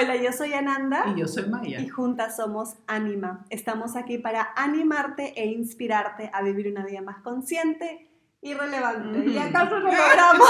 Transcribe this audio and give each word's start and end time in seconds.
Hola, 0.00 0.14
yo 0.14 0.32
soy 0.32 0.52
Ananda. 0.52 1.12
Y 1.12 1.18
yo 1.18 1.26
soy 1.26 1.48
Maya. 1.48 1.80
Y 1.80 1.88
juntas 1.88 2.36
somos 2.36 2.76
Anima. 2.86 3.44
Estamos 3.50 3.96
aquí 3.96 4.16
para 4.16 4.52
animarte 4.54 5.32
e 5.34 5.46
inspirarte 5.46 6.30
a 6.32 6.40
vivir 6.42 6.70
una 6.70 6.86
vida 6.86 7.02
más 7.02 7.20
consciente 7.22 8.08
y 8.40 8.54
relevante. 8.54 9.28
¿Y 9.28 9.36
acaso 9.38 9.80
lo 9.80 9.90
logramos? 9.90 10.48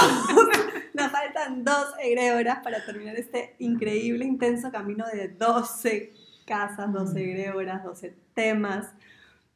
Nos 0.93 1.11
faltan 1.11 1.63
dos 1.63 1.95
egregoras 1.99 2.59
para 2.59 2.85
terminar 2.85 3.15
este 3.15 3.55
increíble, 3.57 4.23
intenso 4.23 4.71
camino 4.71 5.05
de 5.11 5.29
12 5.29 6.13
casas, 6.45 6.93
12 6.93 7.19
egregoras, 7.19 7.83
12 7.83 8.15
temas 8.35 8.93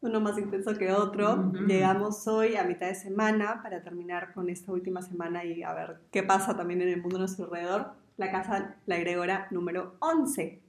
uno 0.04 0.20
más 0.20 0.38
intenso 0.38 0.73
que 0.77 0.91
otro. 0.91 1.54
Llegamos 1.66 2.27
hoy 2.27 2.57
a 2.57 2.66
mitad 2.66 2.88
de 2.88 2.96
semana 2.96 3.62
para 3.63 3.82
terminar 3.82 4.34
con 4.34 4.49
esta 4.49 4.73
última 4.73 5.02
semana 5.02 5.46
y 5.46 5.63
a 5.63 5.73
ver 5.73 6.02
qué 6.12 6.23
pasa 6.23 6.57
también 6.57 6.82
en 6.82 6.90
el 6.90 7.02
mundo 7.02 7.16
a 7.16 7.20
nuestro 7.20 7.46
alrededor. 7.46 8.02
La 8.17 8.31
casa 8.31 8.76
La 8.85 8.98
Egregora 8.98 9.48
número 9.52 9.95
11. 9.99 10.62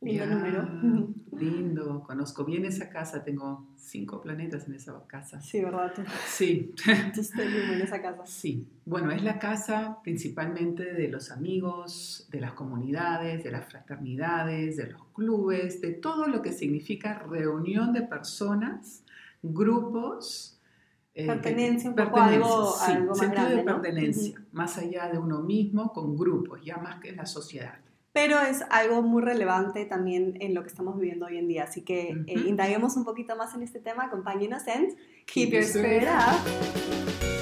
Lindo 0.00 0.26
número. 0.26 0.68
Lindo, 1.38 2.02
conozco 2.02 2.44
bien 2.44 2.64
esa 2.64 2.90
casa, 2.90 3.22
tengo 3.22 3.68
cinco 3.76 4.20
planetas 4.20 4.66
en 4.66 4.74
esa 4.74 5.00
casa. 5.06 5.40
Sí, 5.40 5.62
¿verdad? 5.62 5.92
Sí. 6.26 6.74
Estoy 7.16 7.46
en 7.46 7.80
esa 7.80 8.02
casa. 8.02 8.26
Sí. 8.26 8.66
Bueno, 8.84 9.12
es 9.12 9.22
la 9.22 9.38
casa 9.38 9.98
principalmente 10.02 10.92
de 10.94 11.08
los 11.08 11.30
amigos, 11.30 12.26
de 12.32 12.40
las 12.40 12.52
comunidades, 12.54 13.44
de 13.44 13.52
las 13.52 13.66
fraternidades, 13.66 14.76
de 14.76 14.88
los 14.88 15.04
clubes, 15.12 15.80
de 15.80 15.92
todo 15.92 16.26
lo 16.26 16.42
que 16.42 16.52
significa 16.52 17.20
reunión 17.20 17.92
de 17.92 18.02
personas, 18.02 19.04
grupos. 19.42 20.58
Eh, 21.14 21.26
pertenencia, 21.26 21.90
un 21.90 21.96
poco 21.96 22.20
algo, 22.20 22.72
sí, 22.72 22.92
algo 22.92 23.08
más 23.10 23.18
sentido 23.18 23.48
de 23.48 23.62
pertenencia, 23.62 24.42
más 24.52 24.78
allá 24.78 25.08
de 25.10 25.18
uno 25.18 25.40
mismo, 25.40 25.92
con 25.92 26.16
grupos, 26.16 26.60
ya 26.64 26.78
más 26.78 27.00
que 27.00 27.10
en 27.10 27.16
la 27.16 27.26
sociedad 27.26 27.74
pero 28.12 28.38
es 28.40 28.62
algo 28.68 29.02
muy 29.02 29.22
relevante 29.22 29.86
también 29.86 30.36
en 30.40 30.54
lo 30.54 30.62
que 30.62 30.68
estamos 30.68 30.98
viviendo 30.98 31.26
hoy 31.26 31.38
en 31.38 31.48
día. 31.48 31.64
Así 31.64 31.82
que 31.82 32.10
eh, 32.26 32.34
indaguemos 32.46 32.96
un 32.96 33.04
poquito 33.04 33.36
más 33.36 33.54
en 33.54 33.62
este 33.62 33.80
tema. 33.80 34.04
Acompáñenos 34.04 34.66
en 34.68 34.94
Keep, 35.26 35.50
Your 35.50 35.62
Spirit 35.62 36.08
Up. 36.08 37.32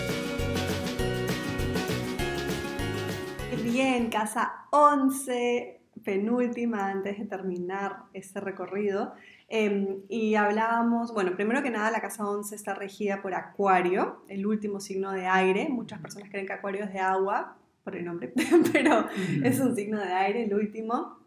Bien, 3.65 4.11
casa 4.11 4.67
11, 4.71 5.80
penúltima 6.05 6.89
antes 6.89 7.19
de 7.19 7.27
terminar 7.27 8.05
este 8.13 8.41
recorrido. 8.41 9.15
Em, 9.49 9.99
y 10.09 10.35
hablábamos, 10.35 11.13
bueno, 11.13 11.35
primero 11.35 11.63
que 11.63 11.71
nada, 11.71 11.91
la 11.91 12.01
casa 12.01 12.29
11 12.29 12.55
está 12.55 12.75
regida 12.75 13.23
por 13.23 13.35
Acuario, 13.35 14.25
el 14.29 14.47
último 14.47 14.81
signo 14.81 15.13
de 15.13 15.27
aire. 15.27 15.69
Muchas 15.69 16.01
personas 16.01 16.31
creen 16.31 16.47
que 16.47 16.53
Acuario 16.53 16.85
es 16.85 16.93
de 16.93 17.01
agua, 17.01 17.57
por 17.85 17.97
el 17.97 18.05
nombre, 18.05 18.33
pero 18.73 19.07
es 19.43 19.59
un 19.61 19.75
signo 19.75 19.99
de 19.99 20.13
aire, 20.13 20.45
el 20.45 20.55
último. 20.55 21.19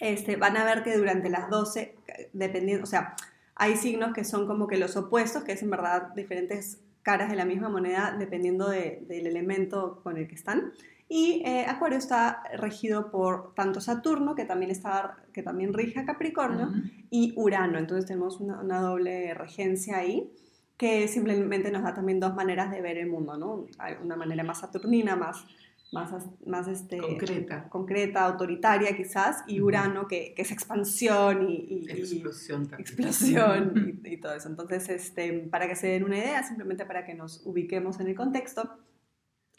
Este, 0.00 0.36
van 0.36 0.56
a 0.56 0.64
ver 0.64 0.84
que 0.84 0.96
durante 0.96 1.28
las 1.28 1.50
12, 1.50 1.96
dependiendo, 2.32 2.84
o 2.84 2.86
sea, 2.86 3.16
hay 3.56 3.76
signos 3.76 4.12
que 4.12 4.22
son 4.22 4.46
como 4.46 4.68
que 4.68 4.76
los 4.76 4.96
opuestos, 4.96 5.42
que 5.42 5.52
es 5.52 5.62
en 5.62 5.70
verdad 5.70 6.14
diferentes 6.14 6.80
caras 7.02 7.30
de 7.30 7.36
la 7.36 7.44
misma 7.44 7.68
moneda 7.68 8.14
dependiendo 8.16 8.68
del 8.68 9.26
elemento 9.26 10.00
con 10.02 10.16
el 10.16 10.28
que 10.28 10.36
están. 10.36 10.72
Y 11.08 11.42
eh, 11.44 11.64
Acuario 11.66 11.96
está 11.96 12.42
regido 12.54 13.10
por 13.10 13.54
tanto 13.54 13.80
Saturno, 13.80 14.34
que 14.34 14.44
también, 14.44 14.70
está, 14.70 15.16
que 15.32 15.42
también 15.42 15.72
rige 15.72 16.00
a 16.00 16.04
Capricornio, 16.04 16.70
y 17.10 17.32
Urano. 17.36 17.78
Entonces 17.78 18.06
tenemos 18.06 18.40
una, 18.40 18.60
una, 18.60 18.80
doble 18.80 19.32
regencia 19.32 19.98
ahí, 19.98 20.30
que 20.76 21.08
simplemente 21.08 21.70
nos 21.70 21.82
da 21.82 21.94
también 21.94 22.20
dos 22.20 22.34
maneras 22.34 22.70
de 22.70 22.82
ver 22.82 22.98
el 22.98 23.08
mundo, 23.08 23.36
¿no? 23.38 23.66
Una 24.02 24.16
manera 24.16 24.44
más 24.44 24.60
saturnina, 24.60 25.16
más 25.16 25.46
más, 25.92 26.12
más 26.44 26.68
este, 26.68 26.98
concreta. 26.98 27.68
concreta, 27.68 28.24
autoritaria 28.24 28.94
quizás, 28.96 29.42
y 29.46 29.60
Urano 29.60 30.06
que, 30.06 30.34
que 30.34 30.42
es 30.42 30.50
expansión 30.50 31.48
y, 31.48 31.86
explosión, 31.88 32.68
explosión 32.78 34.00
y, 34.04 34.18
todo 34.18 34.34
eso. 34.34 34.48
Entonces, 34.48 34.88
este, 34.90 35.32
para 35.50 35.66
que 35.66 35.76
se 35.76 35.86
den 35.88 36.04
una 36.04 36.18
idea, 36.18 36.42
simplemente 36.42 36.84
para 36.84 37.04
que 37.04 37.14
nos 37.14 37.42
ubiquemos 37.46 38.00
en 38.00 38.08
el 38.08 38.14
contexto, 38.14 38.78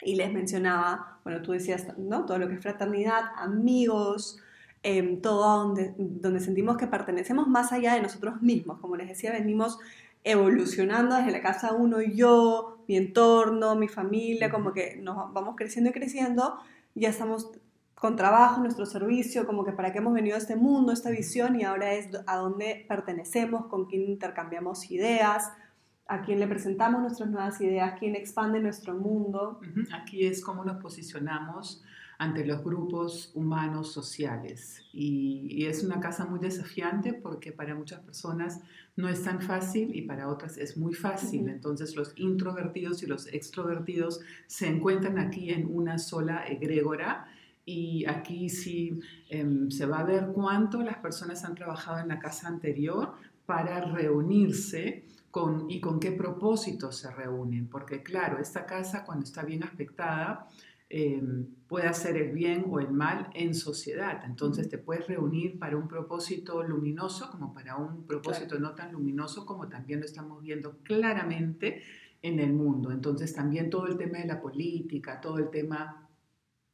y 0.02 0.14
les 0.14 0.32
mencionaba, 0.32 1.18
bueno, 1.24 1.42
tú 1.42 1.52
decías, 1.52 1.86
¿no? 1.98 2.24
Todo 2.24 2.38
lo 2.38 2.48
que 2.48 2.54
es 2.54 2.62
fraternidad, 2.62 3.24
amigos, 3.36 4.38
eh, 4.82 5.18
todo 5.22 5.64
donde, 5.64 5.94
donde 5.98 6.40
sentimos 6.40 6.76
que 6.76 6.86
pertenecemos 6.86 7.48
más 7.48 7.72
allá 7.72 7.94
de 7.94 8.02
nosotros 8.02 8.40
mismos. 8.42 8.78
Como 8.80 8.96
les 8.96 9.08
decía, 9.08 9.32
venimos 9.32 9.78
evolucionando 10.24 11.16
desde 11.16 11.30
la 11.32 11.40
casa 11.40 11.72
uno 11.72 12.02
y 12.02 12.14
yo, 12.14 12.78
mi 12.88 12.96
entorno, 12.96 13.74
mi 13.76 13.88
familia, 13.88 14.50
como 14.50 14.72
que 14.72 14.96
nos 14.96 15.32
vamos 15.32 15.54
creciendo 15.56 15.90
y 15.90 15.92
creciendo, 15.92 16.58
ya 16.94 17.08
estamos 17.08 17.50
con 17.94 18.16
trabajo, 18.16 18.62
nuestro 18.62 18.86
servicio, 18.86 19.46
como 19.46 19.64
que 19.64 19.72
para 19.72 19.92
qué 19.92 19.98
hemos 19.98 20.14
venido 20.14 20.34
a 20.34 20.38
este 20.38 20.56
mundo, 20.56 20.92
esta 20.92 21.10
visión, 21.10 21.60
y 21.60 21.64
ahora 21.64 21.92
es 21.92 22.08
a 22.26 22.36
dónde 22.36 22.86
pertenecemos, 22.88 23.66
con 23.66 23.84
quién 23.84 24.02
intercambiamos 24.02 24.90
ideas, 24.90 25.52
a 26.10 26.22
quién 26.22 26.40
le 26.40 26.48
presentamos 26.48 27.00
nuestras 27.00 27.30
nuevas 27.30 27.60
ideas, 27.60 27.94
quién 27.96 28.16
expande 28.16 28.58
nuestro 28.58 28.94
mundo. 28.94 29.60
Aquí 29.92 30.26
es 30.26 30.42
cómo 30.42 30.64
nos 30.64 30.82
posicionamos 30.82 31.84
ante 32.18 32.44
los 32.44 32.64
grupos 32.64 33.30
humanos 33.32 33.92
sociales. 33.92 34.82
Y, 34.92 35.64
es 35.66 35.84
una 35.84 36.00
casa 36.00 36.26
muy 36.26 36.40
desafiante 36.40 37.12
porque 37.14 37.52
para 37.52 37.76
muchas 37.76 38.00
personas 38.00 38.60
no 38.96 39.08
es 39.08 39.22
tan 39.22 39.40
fácil 39.40 39.94
y 39.94 40.02
para 40.02 40.28
otras 40.28 40.58
es 40.58 40.76
muy 40.76 40.94
fácil. 40.94 41.48
Entonces 41.48 41.94
los 41.94 42.12
introvertidos 42.16 43.04
y 43.04 43.06
los 43.06 43.28
extrovertidos 43.28 44.20
se 44.48 44.66
encuentran 44.66 45.16
aquí 45.16 45.50
en 45.50 45.72
una 45.72 45.98
sola 45.98 46.44
egrégora. 46.48 47.28
Y 47.64 48.04
aquí 48.06 48.48
sí 48.48 48.98
em, 49.28 49.70
se 49.70 49.86
va 49.86 50.00
a 50.00 50.04
ver 50.04 50.32
cuánto 50.34 50.82
las 50.82 50.96
personas 50.96 51.44
han 51.44 51.54
trabajado 51.54 52.00
en 52.00 52.08
la 52.08 52.18
casa 52.18 52.48
anterior 52.48 53.14
para 53.46 53.80
reunirse 53.80 55.04
con, 55.30 55.70
y 55.70 55.80
con 55.80 56.00
qué 56.00 56.12
propósito 56.12 56.92
se 56.92 57.10
reúnen. 57.10 57.68
Porque 57.68 58.02
claro, 58.02 58.38
esta 58.38 58.66
casa 58.66 59.04
cuando 59.04 59.24
está 59.24 59.42
bien 59.42 59.62
aspectada, 59.62 60.48
Em, 60.92 61.46
puede 61.68 61.86
hacer 61.86 62.16
el 62.16 62.32
bien 62.32 62.64
o 62.68 62.80
el 62.80 62.90
mal 62.90 63.30
en 63.34 63.54
sociedad. 63.54 64.22
Entonces 64.24 64.68
te 64.68 64.76
puedes 64.76 65.06
reunir 65.06 65.56
para 65.56 65.76
un 65.76 65.86
propósito 65.86 66.64
luminoso 66.64 67.30
como 67.30 67.54
para 67.54 67.76
un 67.76 68.08
propósito 68.08 68.58
no 68.58 68.74
tan 68.74 68.90
luminoso 68.90 69.46
como 69.46 69.68
también 69.68 70.00
lo 70.00 70.06
estamos 70.06 70.42
viendo 70.42 70.78
claramente 70.82 71.84
en 72.22 72.40
el 72.40 72.52
mundo. 72.52 72.90
Entonces 72.90 73.32
también 73.32 73.70
todo 73.70 73.86
el 73.86 73.96
tema 73.96 74.18
de 74.18 74.26
la 74.26 74.40
política, 74.40 75.20
todo 75.20 75.38
el 75.38 75.48
tema 75.50 76.08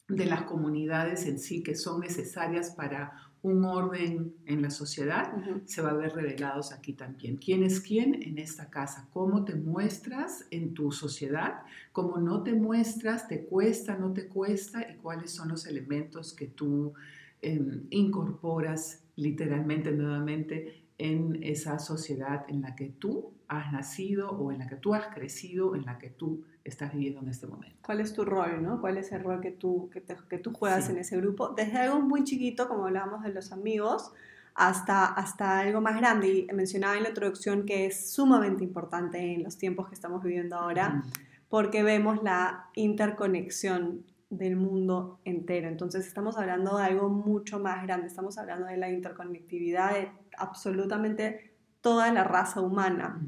de 0.09 0.25
las 0.25 0.45
comunidades 0.45 1.27
en 1.27 1.39
sí 1.39 1.63
que 1.63 1.75
son 1.75 2.01
necesarias 2.01 2.71
para 2.71 3.13
un 3.47 3.65
orden 3.65 4.35
en 4.45 4.61
la 4.61 4.71
sociedad, 4.71 5.33
se 5.67 5.81
va 5.81 5.91
a 5.91 5.95
ver 5.95 6.13
revelados 6.13 6.73
aquí 6.73 6.95
también. 6.95 7.37
¿Quién 7.37 7.63
es 7.63 7.81
quién 7.81 8.21
en 8.21 8.39
esta 8.39 8.71
casa? 8.71 9.09
¿Cómo 9.13 9.45
te 9.45 9.55
muestras 9.55 10.45
en 10.51 10.75
tu 10.75 10.91
sociedad? 10.91 11.63
¿Cómo 11.93 12.19
no 12.19 12.43
te 12.43 12.55
muestras? 12.55 13.29
¿Te 13.29 13.45
cuesta, 13.45 13.97
no 13.97 14.13
te 14.13 14.27
cuesta? 14.27 14.91
¿Y 14.91 14.97
cuáles 14.97 15.31
son 15.31 15.49
los 15.49 15.65
elementos 15.67 16.33
que 16.33 16.49
tú 16.49 16.95
em, 17.41 17.85
incorporas 17.91 19.05
literalmente, 19.15 19.93
nuevamente, 19.93 20.83
en 20.99 21.41
esa 21.45 21.79
sociedad 21.79 22.47
en 22.49 22.63
la 22.63 22.75
que 22.75 22.89
tú 22.89 23.33
has 23.47 23.73
nacido 23.73 24.31
o 24.31 24.51
en 24.51 24.59
la 24.59 24.67
que 24.67 24.77
tú 24.77 24.93
has 24.93 25.07
crecido, 25.15 25.77
en 25.77 25.85
la 25.85 25.99
que 25.99 26.11
tú 26.11 26.43
estás 26.71 26.93
viviendo 26.93 27.21
en 27.21 27.29
este 27.29 27.47
momento. 27.47 27.79
¿Cuál 27.85 28.01
es 28.01 28.13
tu 28.13 28.25
rol, 28.25 28.63
no? 28.63 28.81
¿Cuál 28.81 28.99
es 28.99 29.13
el 29.13 29.23
rol 29.23 29.41
que 29.41 29.51
tú, 29.51 29.91
que, 29.93 30.03
que 30.29 30.39
tú 30.39 30.53
juegas 30.53 30.89
en 30.91 30.99
ese 30.99 31.17
grupo? 31.17 31.51
Desde 31.51 31.79
algo 31.79 32.01
muy 32.01 32.25
chiquito, 32.25 32.69
como 32.69 32.87
hablábamos 32.87 33.23
de 33.23 33.33
los 33.33 33.53
amigos, 33.53 34.13
hasta, 34.55 35.07
hasta 35.07 35.61
algo 35.61 35.81
más 35.81 35.97
grande. 35.97 36.29
Y 36.29 36.55
mencionaba 36.55 36.97
en 36.97 37.05
la 37.05 37.11
introducción 37.11 37.65
que 37.65 37.87
es 37.87 38.11
sumamente 38.11 38.65
importante 38.65 39.35
en 39.35 39.45
los 39.45 39.57
tiempos 39.59 39.89
que 39.89 39.95
estamos 39.95 40.23
viviendo 40.23 40.57
ahora, 40.57 41.05
porque 41.49 41.83
vemos 41.83 42.23
la 42.23 42.71
interconexión 42.75 44.05
del 44.31 44.57
mundo 44.57 45.21
entero. 45.25 45.69
Entonces 45.69 46.07
estamos 46.07 46.37
hablando 46.37 46.77
de 46.77 46.85
algo 46.85 47.09
mucho 47.09 47.61
más 47.61 47.83
grande, 47.83 48.09
estamos 48.09 48.39
hablando 48.39 48.67
de 48.67 48.77
la 48.77 48.91
interconectividad 48.91 49.93
de 49.93 50.11
absolutamente 50.37 51.55
toda 51.81 52.13
la 52.13 52.25
raza 52.25 52.61
humana. 52.61 53.21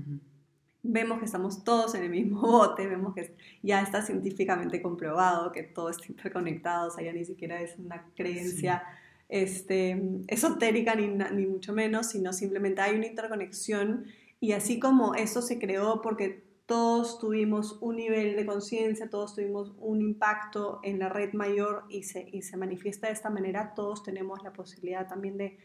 Vemos 0.82 1.18
que 1.18 1.24
estamos 1.24 1.64
todos 1.64 1.94
en 1.94 2.04
el 2.04 2.10
mismo 2.10 2.40
bote, 2.42 2.86
vemos 2.86 3.14
que 3.14 3.34
ya 3.62 3.82
está 3.82 4.02
científicamente 4.02 4.80
comprobado 4.80 5.52
que 5.52 5.62
todo 5.62 5.90
está 5.90 6.06
interconectado, 6.08 6.88
o 6.88 6.90
sea, 6.90 7.04
ya 7.04 7.12
ni 7.12 7.24
siquiera 7.24 7.60
es 7.60 7.78
una 7.78 8.04
creencia 8.16 8.84
este, 9.28 10.00
esotérica 10.28 10.94
ni, 10.94 11.08
ni 11.08 11.46
mucho 11.46 11.72
menos, 11.72 12.08
sino 12.08 12.32
simplemente 12.32 12.80
hay 12.80 12.96
una 12.96 13.06
interconexión. 13.06 14.06
Y 14.40 14.52
así 14.52 14.78
como 14.78 15.14
eso 15.14 15.42
se 15.42 15.58
creó 15.58 16.00
porque 16.00 16.44
todos 16.68 17.18
tuvimos 17.18 17.78
un 17.80 17.96
nivel 17.96 18.36
de 18.36 18.44
conciencia, 18.44 19.08
todos 19.08 19.34
tuvimos 19.34 19.72
un 19.80 20.02
impacto 20.02 20.80
en 20.82 20.98
la 20.98 21.08
red 21.08 21.32
mayor 21.32 21.84
y 21.88 22.02
se, 22.02 22.28
y 22.30 22.42
se 22.42 22.58
manifiesta 22.58 23.06
de 23.06 23.14
esta 23.14 23.30
manera, 23.30 23.72
todos 23.74 24.02
tenemos 24.02 24.42
la 24.42 24.52
posibilidad 24.52 25.08
también 25.08 25.38
de, 25.38 25.58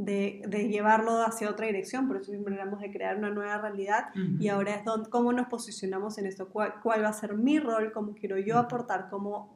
de, 0.00 0.40
de 0.48 0.68
llevarlo 0.68 1.22
hacia 1.22 1.50
otra 1.50 1.66
dirección, 1.66 2.08
por 2.08 2.16
eso 2.16 2.30
siempre 2.30 2.54
hablamos 2.54 2.80
de 2.80 2.90
crear 2.90 3.18
una 3.18 3.28
nueva 3.28 3.58
realidad 3.58 4.06
y 4.38 4.48
ahora 4.48 4.74
es 4.74 4.84
donde, 4.84 5.10
cómo 5.10 5.30
nos 5.34 5.48
posicionamos 5.48 6.16
en 6.16 6.24
esto, 6.24 6.48
¿Cuál, 6.48 6.80
cuál, 6.82 7.04
va 7.04 7.08
a 7.08 7.12
ser 7.12 7.34
mi 7.34 7.58
rol, 7.58 7.92
cómo 7.92 8.14
quiero 8.14 8.38
yo 8.38 8.56
aportar, 8.56 9.08
cómo 9.10 9.54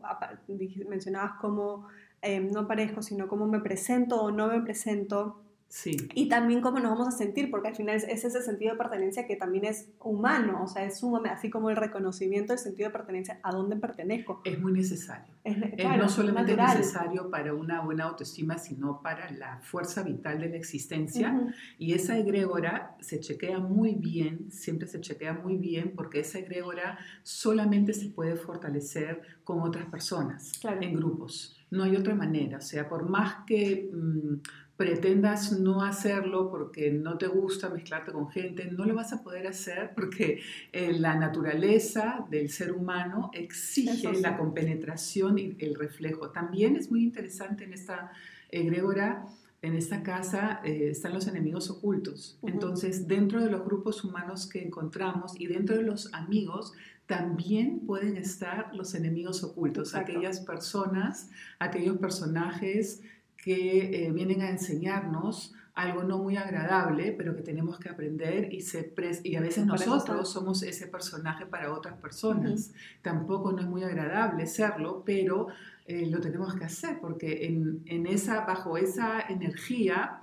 mencionabas 0.86 1.32
cómo 1.40 1.86
eh, 2.20 2.40
no 2.40 2.60
aparezco, 2.60 3.00
sino 3.00 3.26
cómo 3.26 3.46
me 3.46 3.60
presento 3.60 4.20
o 4.22 4.30
no 4.30 4.48
me 4.48 4.60
presento, 4.60 5.40
Sí. 5.76 5.96
y 6.14 6.28
también 6.28 6.60
cómo 6.60 6.78
nos 6.78 6.92
vamos 6.92 7.08
a 7.08 7.10
sentir, 7.10 7.50
porque 7.50 7.66
al 7.66 7.74
final 7.74 7.96
es, 7.96 8.04
es 8.04 8.24
ese 8.24 8.42
sentido 8.42 8.70
de 8.72 8.78
pertenencia 8.78 9.26
que 9.26 9.34
también 9.34 9.64
es 9.64 9.90
humano, 9.98 10.62
o 10.62 10.68
sea, 10.68 10.84
es 10.84 11.00
sumamente, 11.00 11.30
así 11.36 11.50
como 11.50 11.68
el 11.68 11.74
reconocimiento 11.76 12.52
del 12.52 12.60
sentido 12.60 12.90
de 12.90 12.92
pertenencia, 12.92 13.40
a 13.42 13.50
dónde 13.50 13.74
pertenezco. 13.74 14.40
Es 14.44 14.60
muy 14.60 14.70
necesario. 14.72 15.34
Es, 15.42 15.56
Es 15.60 15.74
claro, 15.74 16.04
no 16.04 16.08
solamente 16.08 16.54
natural. 16.54 16.78
necesario 16.78 17.28
para 17.28 17.54
una 17.54 17.80
buena 17.80 18.04
autoestima, 18.04 18.56
sino 18.56 19.02
para 19.02 19.28
la 19.32 19.58
fuerza 19.64 20.04
vital 20.04 20.38
de 20.40 20.50
la 20.50 20.56
existencia. 20.56 21.32
Ujú, 21.34 21.50
Y 21.78 21.92
esa 21.94 22.16
egrégora 22.16 22.96
se 23.00 23.18
chequea 23.18 23.58
muy 23.58 23.96
bien, 23.96 24.52
siempre 24.52 24.86
se 24.86 25.00
chequea 25.00 25.32
muy 25.32 25.56
bien, 25.56 25.92
porque 25.96 26.20
esa 26.20 26.38
egrégora 26.38 26.98
solamente 27.24 27.94
se 27.94 28.10
puede 28.10 28.36
fortalecer 28.36 29.22
con 29.42 29.60
otras 29.60 29.86
personas, 29.86 30.52
Claro. 30.60 30.80
en 30.82 30.94
grupos. 30.94 31.56
No 31.70 31.82
hay 31.82 31.96
otra 31.96 32.14
manera. 32.14 32.58
O 32.58 32.60
sea, 32.60 32.88
por 32.88 33.08
más 33.10 33.44
que 33.46 33.90
mm, 33.92 34.34
pretendas 34.76 35.52
no 35.52 35.82
hacerlo 35.82 36.50
porque 36.50 36.90
no 36.90 37.16
te 37.16 37.28
gusta 37.28 37.68
mezclarte 37.68 38.12
con 38.12 38.28
gente, 38.28 38.70
no 38.70 38.84
lo 38.84 38.94
vas 38.94 39.12
a 39.12 39.22
poder 39.22 39.46
hacer 39.46 39.92
porque 39.94 40.40
eh, 40.72 40.92
la 40.92 41.14
naturaleza 41.14 42.26
del 42.30 42.50
ser 42.50 42.72
humano 42.72 43.30
exige 43.32 44.08
Eso 44.08 44.14
sí. 44.14 44.22
la 44.22 44.36
compenetración 44.36 45.38
y 45.38 45.56
el 45.60 45.74
reflejo. 45.74 46.30
También 46.30 46.76
es 46.76 46.90
muy 46.90 47.02
interesante 47.04 47.64
en 47.64 47.72
esta 47.72 48.10
egrégora 48.50 49.26
en 49.64 49.74
esta 49.76 50.02
casa 50.02 50.60
eh, 50.62 50.90
están 50.90 51.14
los 51.14 51.26
enemigos 51.26 51.70
ocultos. 51.70 52.38
Entonces, 52.42 53.08
dentro 53.08 53.42
de 53.42 53.50
los 53.50 53.64
grupos 53.64 54.04
humanos 54.04 54.46
que 54.46 54.62
encontramos 54.62 55.40
y 55.40 55.46
dentro 55.46 55.74
de 55.74 55.82
los 55.82 56.12
amigos, 56.12 56.74
también 57.06 57.80
pueden 57.80 58.18
estar 58.18 58.74
los 58.74 58.94
enemigos 58.94 59.42
ocultos, 59.42 59.88
Exacto. 59.88 60.12
aquellas 60.12 60.40
personas, 60.40 61.30
aquellos 61.58 61.96
personajes 61.96 63.00
que 63.44 64.06
eh, 64.06 64.12
vienen 64.12 64.40
a 64.40 64.48
enseñarnos 64.48 65.52
algo 65.74 66.04
no 66.04 66.18
muy 66.18 66.36
agradable, 66.36 67.12
pero 67.12 67.34
que 67.36 67.42
tenemos 67.42 67.78
que 67.78 67.88
aprender 67.88 68.52
y, 68.54 68.60
se 68.60 68.94
pres- 68.94 69.20
y 69.24 69.34
a 69.36 69.40
veces 69.40 69.66
nosotros 69.66 70.30
somos 70.32 70.62
ese 70.62 70.86
personaje 70.86 71.44
para 71.46 71.72
otras 71.72 71.96
personas. 71.98 72.72
Tampoco 73.02 73.52
no 73.52 73.60
es 73.60 73.66
muy 73.66 73.82
agradable 73.82 74.46
serlo, 74.46 75.02
pero 75.04 75.48
eh, 75.86 76.06
lo 76.06 76.20
tenemos 76.20 76.54
que 76.54 76.64
hacer 76.64 77.00
porque 77.00 77.46
en, 77.46 77.82
en 77.86 78.06
esa, 78.06 78.46
bajo 78.46 78.78
esa 78.78 79.20
energía 79.28 80.20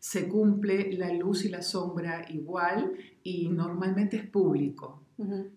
se 0.00 0.26
cumple 0.28 0.92
la 0.94 1.12
luz 1.12 1.44
y 1.44 1.48
la 1.50 1.62
sombra 1.62 2.24
igual 2.30 2.92
y 3.22 3.48
normalmente 3.50 4.16
es 4.16 4.26
público. 4.26 5.00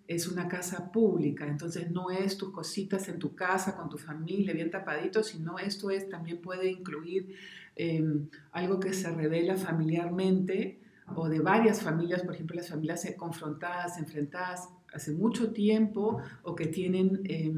Es 0.08 0.28
una 0.28 0.48
casa 0.48 0.92
pública, 0.92 1.48
entonces 1.48 1.90
no 1.90 2.12
es 2.12 2.38
tus 2.38 2.52
cositas 2.52 3.10
en 3.10 3.18
tu 3.18 3.34
casa 3.34 3.76
con 3.76 3.90
tu 3.90 3.98
familia 3.98 4.54
bien 4.54 4.70
tapadito, 4.70 5.24
sino 5.24 5.58
esto 5.58 5.90
es 5.90 6.08
también 6.10 6.42
puede 6.42 6.70
incluir 6.70 7.36
eh, 7.76 8.04
algo 8.52 8.80
que 8.80 8.94
se 8.94 9.10
revela 9.12 9.58
familiarmente 9.58 10.80
o 11.16 11.28
de 11.28 11.40
varias 11.40 11.82
familias, 11.82 12.22
por 12.22 12.36
ejemplo, 12.36 12.56
las 12.56 12.70
familias 12.70 13.08
confrontadas, 13.18 13.98
enfrentadas 13.98 14.70
hace 14.94 15.12
mucho 15.14 15.52
tiempo 15.52 16.20
o 16.44 16.56
que 16.56 16.68
tienen 16.68 17.22
eh, 17.26 17.54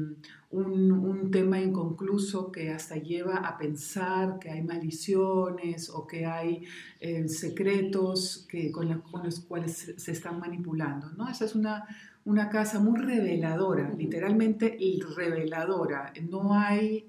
un, 0.50 0.90
un 0.92 1.30
tema 1.30 1.60
inconcluso 1.60 2.50
que 2.50 2.70
hasta 2.70 2.96
lleva 2.96 3.36
a 3.36 3.56
pensar 3.56 4.38
que 4.40 4.50
hay 4.50 4.62
maldiciones 4.62 5.90
o 5.90 6.06
que 6.06 6.26
hay 6.26 6.64
eh, 7.00 7.28
secretos 7.28 8.46
que, 8.48 8.70
con, 8.72 8.88
la- 8.88 9.00
con 9.00 9.22
los 9.24 9.40
cuales 9.40 9.72
se, 9.76 9.98
se 9.98 10.12
están 10.12 10.40
manipulando. 10.40 11.10
¿no? 11.16 11.28
Esa 11.28 11.44
es 11.44 11.54
una, 11.54 11.84
una 12.24 12.48
casa 12.48 12.80
muy 12.80 12.98
reveladora, 13.00 13.92
literalmente 13.96 14.76
reveladora. 15.16 16.12
No 16.28 16.54
hay 16.54 17.06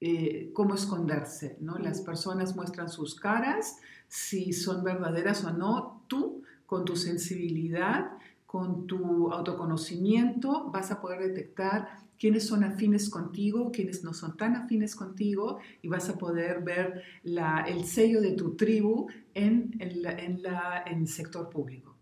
eh, 0.00 0.50
cómo 0.54 0.74
esconderse. 0.74 1.56
¿no? 1.60 1.78
Las 1.78 2.00
personas 2.00 2.56
muestran 2.56 2.88
sus 2.88 3.14
caras, 3.14 3.76
si 4.08 4.52
son 4.52 4.82
verdaderas 4.84 5.44
o 5.44 5.52
no. 5.52 6.04
Tú, 6.08 6.42
con 6.66 6.84
tu 6.84 6.96
sensibilidad, 6.96 8.10
con 8.48 8.86
tu 8.86 9.30
autoconocimiento, 9.30 10.70
vas 10.72 10.90
a 10.90 11.02
poder 11.02 11.20
detectar 11.20 11.86
quiénes 12.18 12.46
son 12.46 12.64
afines 12.64 13.10
contigo, 13.10 13.70
quiénes 13.70 14.02
no 14.04 14.14
son 14.14 14.38
tan 14.38 14.56
afines 14.56 14.96
contigo, 14.96 15.58
y 15.82 15.88
vas 15.88 16.08
a 16.08 16.16
poder 16.16 16.62
ver 16.62 17.02
la- 17.22 17.60
el 17.68 17.84
sello 17.84 18.22
de 18.22 18.32
tu 18.32 18.56
tribu 18.56 19.06
en, 19.34 19.76
en 19.78 20.02
la- 20.02 20.12
en 20.12 20.42
la- 20.42 20.82
en 20.86 21.00
el 21.02 21.08
sector 21.08 21.50
público. 21.50 21.94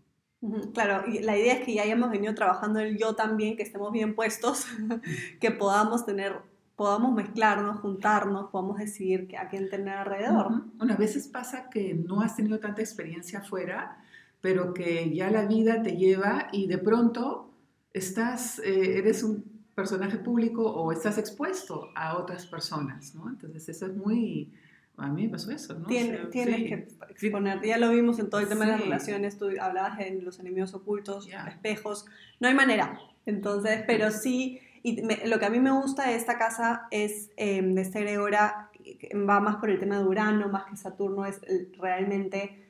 Claro, 0.73 1.05
y 1.11 1.19
la 1.19 1.37
idea 1.37 1.55
es 1.55 1.65
que 1.65 1.73
ya 1.73 1.83
hayamos 1.83 2.09
venido 2.11 2.33
trabajando 2.33 2.79
el 2.79 2.97
yo 2.97 3.13
también, 3.13 3.57
que 3.57 3.63
estemos 3.63 3.91
bien 3.91 4.15
puestos, 4.15 4.65
que 5.41 5.51
podamos 5.51 6.05
tener, 6.05 6.37
podamos 6.77 7.13
mezclarnos, 7.13 7.81
juntarnos, 7.81 8.49
podamos 8.51 8.77
decidir 8.77 9.35
a 9.37 9.49
quién 9.49 9.69
tener 9.69 9.95
alrededor. 9.95 10.63
Bueno, 10.77 10.93
a 10.93 10.97
veces 10.97 11.27
pasa 11.27 11.69
que 11.69 11.93
no 11.93 12.21
has 12.21 12.37
tenido 12.37 12.57
tanta 12.59 12.81
experiencia 12.81 13.39
afuera, 13.39 13.97
pero 14.41 14.73
que 14.73 15.13
ya 15.13 15.29
la 15.31 15.45
vida 15.45 15.81
te 15.83 15.97
lleva 15.97 16.47
y 16.51 16.67
de 16.67 16.77
pronto 16.77 17.51
estás, 17.93 18.59
eh, 18.59 18.97
eres 18.97 19.23
un 19.23 19.43
personaje 19.75 20.17
público 20.17 20.63
o 20.63 20.91
estás 20.91 21.17
expuesto 21.17 21.89
a 21.95 22.17
otras 22.17 22.45
personas, 22.47 23.13
¿no? 23.15 23.29
Entonces 23.29 23.67
eso 23.69 23.85
es 23.87 23.95
muy, 23.95 24.51
a 24.97 25.07
mí 25.07 25.23
me 25.23 25.29
pasó 25.29 25.51
eso, 25.51 25.73
¿no? 25.77 25.85
O 25.85 25.89
Tien- 25.89 26.09
sea, 26.15 26.29
tienes 26.29 26.55
sí. 26.55 26.65
que 26.65 26.87
exponerte. 27.09 27.67
Ya 27.67 27.77
lo 27.77 27.89
vimos 27.91 28.17
en 28.19 28.29
todo 28.29 28.41
el 28.41 28.47
tema 28.47 28.65
de 28.65 28.71
las 28.71 28.79
Sí. 28.79 28.85
relaciones. 28.85 29.37
Tú 29.37 29.49
hablabas 29.59 29.99
en 29.99 30.23
los 30.25 30.39
enemigos 30.39 30.73
ocultos, 30.73 31.27
Ya. 31.27 31.45
espejos. 31.47 32.05
No 32.39 32.47
hay 32.47 32.53
manera. 32.55 32.99
Entonces, 33.25 33.83
pero 33.85 34.11
sí. 34.11 34.59
Y 34.83 35.01
me- 35.01 35.27
lo 35.27 35.37
que 35.39 35.45
a 35.45 35.49
mí 35.49 35.59
me 35.59 35.71
gusta 35.71 36.07
de 36.07 36.15
esta 36.15 36.37
casa 36.37 36.87
es, 36.91 37.29
eh, 37.35 37.61
de 37.61 37.81
esta 37.81 37.99
egregora, 37.99 38.69
que 38.73 39.09
va 39.15 39.39
más 39.41 39.57
por 39.57 39.69
el 39.69 39.79
tema 39.79 39.97
de 39.99 40.05
Urano, 40.05 40.47
más 40.49 40.65
que 40.65 40.77
Saturno, 40.77 41.25
es 41.25 41.41
el- 41.47 41.71
realmente 41.77 42.66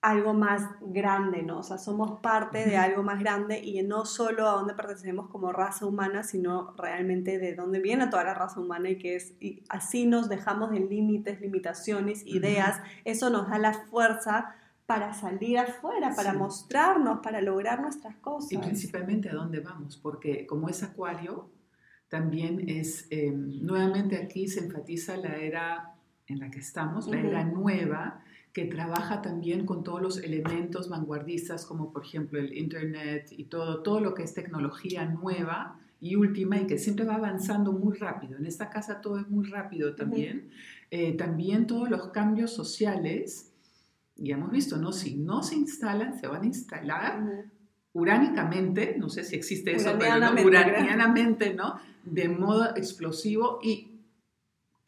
algo 0.00 0.32
más 0.32 0.62
grande, 0.80 1.42
¿no? 1.42 1.58
O 1.58 1.62
sea, 1.62 1.76
somos 1.76 2.20
parte 2.20 2.64
de 2.64 2.76
algo 2.76 3.02
más 3.02 3.18
grande 3.18 3.58
y 3.58 3.82
no 3.82 4.04
solo 4.04 4.48
a 4.48 4.52
dónde 4.52 4.74
pertenecemos 4.74 5.28
como 5.28 5.52
raza 5.52 5.86
humana, 5.86 6.22
sino 6.22 6.72
realmente 6.76 7.38
de 7.38 7.54
dónde 7.56 7.80
viene 7.80 8.06
toda 8.06 8.22
la 8.24 8.34
raza 8.34 8.60
humana 8.60 8.90
y 8.90 8.98
que 8.98 9.16
es, 9.16 9.34
y 9.40 9.64
así 9.68 10.06
nos 10.06 10.28
dejamos 10.28 10.70
de 10.70 10.80
límites, 10.80 11.40
limitaciones, 11.40 12.24
ideas, 12.26 12.80
eso 13.04 13.28
nos 13.28 13.48
da 13.50 13.58
la 13.58 13.72
fuerza 13.72 14.54
para 14.86 15.12
salir 15.14 15.58
afuera, 15.58 16.14
para 16.14 16.30
Sí. 16.32 16.38
mostrarnos, 16.38 17.18
para 17.20 17.40
lograr 17.40 17.80
nuestras 17.82 18.14
cosas. 18.16 18.52
Y 18.52 18.58
principalmente 18.58 19.28
a 19.28 19.34
dónde 19.34 19.60
vamos, 19.60 19.96
porque 19.98 20.46
como 20.46 20.68
es 20.68 20.82
acuario, 20.84 21.50
también 22.08 22.68
es, 22.70 23.06
eh, 23.10 23.32
nuevamente 23.32 24.16
aquí 24.16 24.46
se 24.48 24.60
enfatiza 24.64 25.16
la 25.16 25.36
era 25.36 25.94
en 26.26 26.38
la 26.38 26.50
que 26.50 26.60
estamos, 26.60 27.08
la 27.08 27.18
Ujú. 27.18 27.26
era 27.26 27.44
nueva, 27.44 28.22
que 28.58 28.64
trabaja 28.64 29.22
también 29.22 29.64
con 29.64 29.84
todos 29.84 30.02
los 30.02 30.18
elementos 30.18 30.88
vanguardistas, 30.88 31.64
como 31.64 31.92
por 31.92 32.04
ejemplo 32.04 32.40
el 32.40 32.58
Internet 32.58 33.28
y 33.30 33.44
todo, 33.44 33.84
todo 33.84 34.00
lo 34.00 34.14
que 34.14 34.24
es 34.24 34.34
tecnología 34.34 35.04
nueva 35.04 35.78
y 36.00 36.16
última 36.16 36.58
y 36.58 36.66
que 36.66 36.76
siempre 36.76 37.04
va 37.04 37.14
avanzando 37.14 37.70
muy 37.70 37.96
rápido. 37.96 38.36
En 38.36 38.46
esta 38.46 38.68
casa 38.68 39.00
todo 39.00 39.20
es 39.20 39.28
muy 39.28 39.46
rápido 39.46 39.94
también. 39.94 40.50
Eh, 40.90 41.16
también 41.16 41.68
todos 41.68 41.88
los 41.88 42.08
cambios 42.08 42.52
sociales, 42.52 43.52
ya 44.16 44.34
hemos 44.34 44.50
visto, 44.50 44.76
¿no? 44.76 44.90
Si 44.90 45.14
no 45.14 45.44
se 45.44 45.54
instalan, 45.54 46.18
se 46.18 46.26
van 46.26 46.42
a 46.42 46.46
instalar 46.46 47.22
Ujú. 47.22 47.44
uránicamente, 47.92 48.96
no 48.98 49.08
sé 49.08 49.22
si 49.22 49.36
existe 49.36 49.76
eso, 49.76 49.94
pero 49.96 50.18
¿no? 50.18 50.32
Uranianamente, 50.32 50.48
uranianamente, 50.48 51.54
¿no? 51.54 51.76
De 52.02 52.28
modo 52.28 52.74
explosivo 52.74 53.60
y 53.62 53.87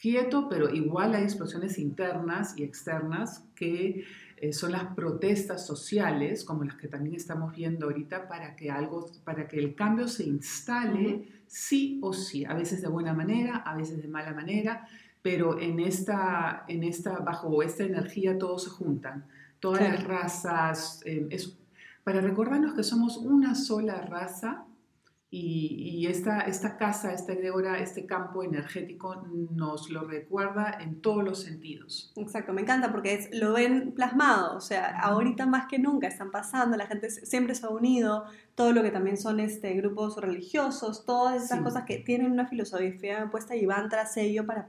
quieto, 0.01 0.49
pero 0.49 0.71
igual 0.71 1.15
hay 1.15 1.25
explosiones 1.25 1.79
internas 1.79 2.55
y 2.57 2.63
externas 2.65 3.45
que 3.55 4.05
eh, 4.39 4.53
son 4.53 4.73
las 4.73 4.95
protestas 4.95 5.67
sociales, 5.67 6.45
como 6.45 6.65
las 6.65 6.77
que 6.77 6.89
también 6.89 7.15
estamos 7.15 7.55
viendo 7.55 7.87
ahorita, 7.87 8.27
para 8.27 8.57
que 8.57 8.71
algo, 8.71 9.07
para 9.25 9.47
que 9.47 9.59
el 9.59 9.75
cambio 9.75 10.09
se 10.09 10.25
instale 10.25 11.29
sí 11.47 11.99
o 12.03 12.13
sí, 12.13 12.45
a 12.47 12.55
veces 12.55 12.81
de 12.81 12.89
buena 12.89 13.13
manera, 13.13 13.57
a 13.59 13.77
veces 13.77 14.01
de 14.01 14.09
mala 14.09 14.33
manera, 14.33 14.87
pero 15.21 15.61
en 15.61 15.79
esta, 15.81 16.65
en 16.69 16.83
esta, 16.83 17.19
bajo 17.19 17.63
esta 17.63 17.85
energía 17.85 18.39
todos 18.39 18.65
se 18.65 18.71
juntan, 18.71 19.27
todas 19.61 19.81
Claro. 19.81 19.95
las 19.95 20.05
razas, 20.05 21.03
eh, 21.05 21.27
es 21.31 21.59
para 22.03 22.23
recordarnos 22.23 22.73
que 22.73 22.83
somos 22.83 23.19
una 23.19 23.55
sola 23.55 24.01
raza 24.01 24.65
y, 25.33 25.77
y 26.01 26.07
esta, 26.09 26.41
esta 26.41 26.77
casa, 26.77 27.13
esta 27.13 27.33
egregora, 27.35 27.79
este 27.79 28.05
campo 28.05 28.43
energético 28.43 29.25
nos 29.53 29.89
lo 29.89 30.03
recuerda 30.03 30.77
en 30.81 31.01
todos 31.01 31.23
los 31.23 31.41
sentidos. 31.43 32.13
Exacto, 32.17 32.53
me 32.53 32.63
encanta 32.63 32.91
porque 32.91 33.15
es, 33.15 33.29
lo 33.33 33.53
ven 33.53 33.93
plasmado, 33.93 34.57
o 34.57 34.61
sea, 34.61 34.99
ahorita 34.99 35.47
más 35.47 35.67
que 35.67 35.79
nunca 35.79 36.09
están 36.09 36.33
pasando, 36.33 36.77
la 36.77 36.87
gente 36.89 37.11
siempre 37.11 37.55
se 37.55 37.65
ha 37.65 37.69
unido, 37.69 38.25
todo 38.57 38.73
lo 38.73 38.83
que 38.83 38.91
también 38.91 39.17
son 39.17 39.39
este, 39.39 39.73
grupos 39.75 40.17
religiosos, 40.17 41.05
todas 41.07 41.45
esas 41.45 41.59
Sí. 41.59 41.65
cosas 41.65 41.85
que 41.85 41.99
tienen 41.99 42.33
una 42.33 42.49
filosofía 42.49 43.29
puesta 43.31 43.55
y 43.55 43.67
van 43.67 43.89
tras 43.89 44.17
ello 44.17 44.45
para 44.47 44.69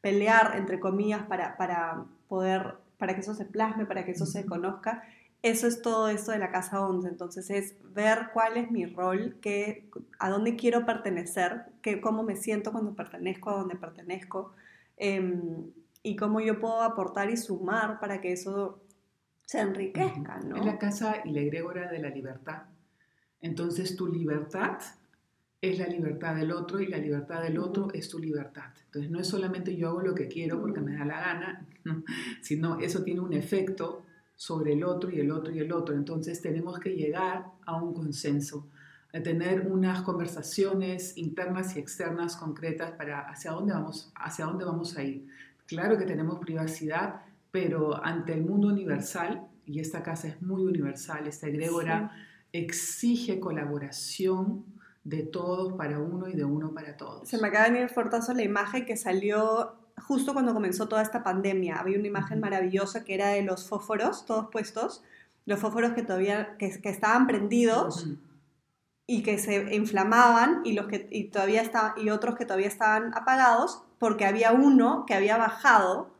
pelear, 0.00 0.54
entre 0.56 0.80
comillas, 0.80 1.24
para, 1.24 1.56
para 1.58 2.04
poder, 2.28 2.76
para 2.98 3.14
que 3.14 3.20
eso 3.20 3.34
se 3.34 3.44
plasme, 3.44 3.84
para 3.84 4.04
que 4.06 4.12
eso 4.12 4.24
se 4.26 4.46
conozca. 4.46 5.02
Eso 5.42 5.68
es 5.68 5.82
todo 5.82 6.08
esto 6.08 6.32
de 6.32 6.38
la 6.38 6.50
Casa 6.50 6.80
11, 6.80 7.08
entonces 7.08 7.48
es 7.50 7.76
ver 7.94 8.30
cuál 8.32 8.56
es 8.56 8.70
mi 8.72 8.86
rol, 8.86 9.36
qué, 9.40 9.88
a 10.18 10.30
dónde 10.30 10.56
quiero 10.56 10.84
pertenecer, 10.84 11.66
qué, 11.80 12.00
cómo 12.00 12.24
me 12.24 12.34
siento 12.34 12.72
cuando 12.72 12.94
pertenezco 12.94 13.50
a 13.50 13.58
donde 13.58 13.76
pertenezco, 13.76 14.52
em, 14.96 15.70
y 16.02 16.16
cómo 16.16 16.40
yo 16.40 16.58
puedo 16.58 16.82
aportar 16.82 17.30
y 17.30 17.36
sumar 17.36 18.00
para 18.00 18.20
que 18.20 18.32
eso 18.32 18.82
se 19.44 19.60
enriquezca, 19.60 20.40
¿no? 20.40 20.56
Es 20.56 20.66
la 20.66 20.78
casa 20.78 21.22
y 21.24 21.30
la 21.30 21.40
egrégora 21.40 21.90
de 21.90 22.00
la 22.00 22.10
libertad. 22.10 22.64
Entonces 23.40 23.96
tu 23.96 24.08
libertad 24.08 24.78
es 25.60 25.78
la 25.78 25.86
libertad 25.86 26.36
del 26.36 26.52
otro 26.52 26.80
y 26.80 26.86
la 26.86 26.98
libertad 26.98 27.42
del 27.42 27.58
otro 27.58 27.88
es 27.92 28.08
tu 28.08 28.18
libertad. 28.18 28.72
Entonces 28.86 29.10
no 29.10 29.20
es 29.20 29.26
solamente 29.26 29.76
yo 29.76 29.88
hago 29.88 30.02
lo 30.02 30.14
que 30.14 30.28
quiero 30.28 30.60
porque 30.60 30.80
me 30.80 30.96
da 30.96 31.04
la 31.04 31.20
gana, 31.20 31.66
sino 32.42 32.78
eso 32.80 33.02
tiene 33.02 33.20
un 33.20 33.32
efecto 33.32 34.04
sobre 34.38 34.74
el 34.74 34.84
otro 34.84 35.10
y 35.10 35.18
el 35.18 35.32
otro 35.32 35.52
y 35.52 35.58
el 35.58 35.72
otro. 35.72 35.96
Entonces 35.96 36.40
tenemos 36.40 36.78
que 36.78 36.90
llegar 36.90 37.46
a 37.66 37.82
un 37.82 37.92
consenso, 37.92 38.68
a 39.12 39.20
tener 39.20 39.66
unas 39.66 40.02
conversaciones 40.02 41.18
internas 41.18 41.74
y 41.74 41.80
externas 41.80 42.36
concretas 42.36 42.92
para 42.92 43.28
hacia 43.28 43.50
dónde 43.50 43.74
vamos, 43.74 44.12
hacia 44.14 44.44
dónde 44.44 44.64
vamos 44.64 44.96
a 44.96 45.02
ir. 45.02 45.26
Claro 45.66 45.98
que 45.98 46.04
tenemos 46.04 46.38
privacidad, 46.38 47.22
pero 47.50 48.02
ante 48.02 48.32
el 48.32 48.42
mundo 48.42 48.68
universal, 48.68 49.48
y 49.66 49.80
esta 49.80 50.04
casa 50.04 50.28
es 50.28 50.40
muy 50.40 50.62
universal, 50.64 51.26
esta 51.26 51.48
egrégora 51.48 52.12
exige 52.52 53.40
colaboración 53.40 54.64
de 55.02 55.24
todos 55.24 55.72
para 55.72 55.98
uno 55.98 56.28
y 56.28 56.34
de 56.34 56.44
uno 56.44 56.72
para 56.72 56.96
todos. 56.96 57.28
Se 57.28 57.38
me 57.38 57.48
acaba 57.48 57.64
de 57.64 57.72
venir 57.72 57.88
fortazo 57.88 58.34
la 58.34 58.44
imagen 58.44 58.86
que 58.86 58.96
salió 58.96 59.74
justo 60.00 60.32
cuando 60.32 60.54
comenzó 60.54 60.88
toda 60.88 61.02
esta 61.02 61.22
pandemia. 61.22 61.76
Había 61.76 61.98
una 61.98 62.08
imagen 62.08 62.40
maravillosa 62.40 63.04
que 63.04 63.14
era 63.14 63.28
de 63.28 63.42
los 63.42 63.68
fósforos, 63.68 64.26
todos 64.26 64.48
puestos, 64.50 65.02
los 65.46 65.58
fósforos 65.60 65.92
que 65.92 66.02
todavía 66.02 66.56
que, 66.58 66.80
que 66.80 66.88
estaban 66.88 67.26
prendidos. 67.26 68.06
y 69.10 69.22
que 69.22 69.38
se 69.38 69.74
inflamaban 69.74 70.60
y 70.64 70.74
los 70.74 70.86
que 70.86 71.08
y 71.10 71.30
todavía 71.30 71.62
estaban 71.62 71.94
y 71.96 72.10
otros 72.10 72.36
que 72.36 72.44
todavía 72.44 72.66
estaban 72.66 73.14
apagados 73.14 73.82
porque 73.98 74.26
había 74.26 74.52
uno 74.52 75.06
que 75.06 75.14
había 75.14 75.38
bajado 75.38 76.10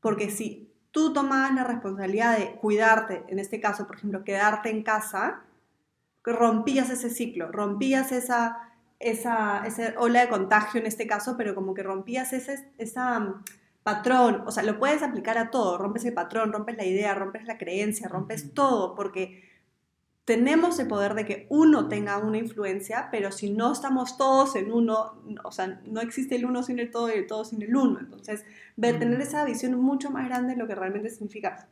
porque 0.00 0.30
si 0.30 0.70
tú 0.92 1.12
tomabas 1.12 1.52
la 1.56 1.64
responsabilidad 1.64 2.38
de 2.38 2.52
cuidarte 2.52 3.24
en 3.26 3.40
este 3.40 3.60
caso 3.60 3.88
por 3.88 3.96
ejemplo 3.96 4.22
quedarte 4.22 4.70
en 4.70 4.84
casa 4.84 5.42
rompías 6.32 6.90
ese 6.90 7.10
ciclo, 7.10 7.50
rompías 7.52 8.12
esa, 8.12 8.65
esa, 8.98 9.64
ola 9.98 10.22
de 10.22 10.28
contagio 10.28 10.80
en 10.80 10.86
este 10.86 11.06
caso, 11.06 11.36
pero 11.36 11.54
como 11.54 11.74
que 11.74 11.82
rompías 11.82 12.32
ese 12.32 12.72
esa, 12.78 13.20
mm, 13.20 13.44
patrón, 13.82 14.42
o 14.46 14.50
sea, 14.50 14.64
lo 14.64 14.78
puedes 14.78 15.02
aplicar 15.02 15.38
a 15.38 15.50
todo, 15.50 15.78
rompes 15.78 16.04
el 16.04 16.14
patrón, 16.14 16.52
rompes 16.52 16.76
la 16.76 16.84
idea, 16.84 17.14
rompes 17.14 17.44
la 17.44 17.56
creencia, 17.56 18.08
rompes 18.08 18.52
todo, 18.52 18.96
porque 18.96 19.44
tenemos 20.24 20.80
el 20.80 20.88
poder 20.88 21.14
de 21.14 21.24
que 21.24 21.46
uno 21.50 21.86
tenga 21.86 22.18
una 22.18 22.38
influencia, 22.38 23.08
pero 23.12 23.30
si 23.30 23.48
no 23.50 23.72
estamos 23.72 24.16
todos 24.18 24.56
en 24.56 24.72
uno, 24.72 25.22
o 25.44 25.52
sea, 25.52 25.80
no 25.86 26.00
existe 26.00 26.34
el 26.34 26.46
uno 26.46 26.64
sin 26.64 26.80
el 26.80 26.90
todo 26.90 27.10
y 27.10 27.18
el 27.18 27.28
todo 27.28 27.44
sin 27.44 27.62
el 27.62 27.76
uno. 27.76 28.00
Entonces, 28.00 28.44
ver, 28.76 28.98
tener 28.98 29.20
esa 29.20 29.44
visión 29.44 29.76
mucho 29.80 30.10
más 30.10 30.26
grande 30.26 30.54
de 30.54 30.58
lo 30.58 30.66
que 30.66 30.74
realmente 30.74 31.10
significa. 31.10 31.68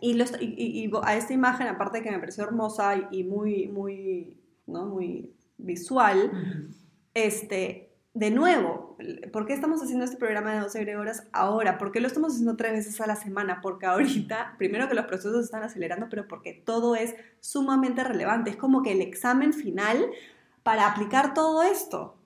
Y, 0.00 0.12
y, 0.40 0.90
a 1.02 1.16
esta 1.16 1.34
imagen, 1.34 1.66
aparte 1.66 2.02
que 2.02 2.10
me 2.10 2.18
pareció 2.18 2.44
hermosa 2.44 2.94
y, 3.10 3.24
muy, 3.24 3.68
muy, 3.68 4.38
¿no? 4.66 4.86
muy 4.86 5.34
visual, 5.58 6.70
este, 7.14 7.88
de 8.14 8.30
nuevo, 8.30 8.96
¿por 9.32 9.46
qué 9.46 9.52
estamos 9.52 9.82
haciendo 9.82 10.04
este 10.04 10.16
programa 10.16 10.54
de 10.54 10.60
12 10.60 10.96
horas 10.96 11.28
ahora? 11.32 11.78
¿Por 11.78 11.92
qué 11.92 12.00
lo 12.00 12.06
estamos 12.06 12.32
haciendo 12.32 12.56
tres 12.56 12.72
veces 12.72 13.00
a 13.00 13.06
la 13.06 13.16
semana? 13.16 13.60
Porque 13.60 13.86
ahorita, 13.86 14.54
primero 14.58 14.88
que 14.88 14.94
los 14.94 15.06
procesos 15.06 15.44
están 15.44 15.62
acelerando, 15.62 16.08
pero 16.08 16.26
porque 16.26 16.52
todo 16.52 16.96
es 16.96 17.14
sumamente 17.40 18.02
relevante. 18.02 18.50
Es 18.50 18.56
como 18.56 18.82
que 18.82 18.92
el 18.92 19.02
examen 19.02 19.52
final 19.52 20.10
para 20.62 20.88
aplicar 20.88 21.34
todo 21.34 21.62
esto. 21.62 22.16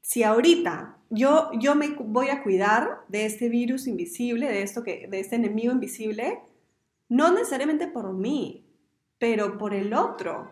Si 0.00 0.22
ahorita 0.22 0.96
yo, 1.10 1.50
yo 1.58 1.74
me 1.74 1.88
voy 1.88 2.28
a 2.28 2.42
cuidar 2.42 3.00
de 3.08 3.26
este 3.26 3.48
virus 3.48 3.86
invisible, 3.86 4.48
de, 4.48 4.62
esto 4.62 4.82
que, 4.82 5.08
de 5.08 5.20
este 5.20 5.36
enemigo 5.36 5.72
invisible, 5.72 6.40
no 7.08 7.32
necesariamente 7.32 7.86
por 7.86 8.12
mí, 8.12 8.66
pero 9.18 9.58
por 9.58 9.74
el 9.74 9.94
otro. 9.94 10.50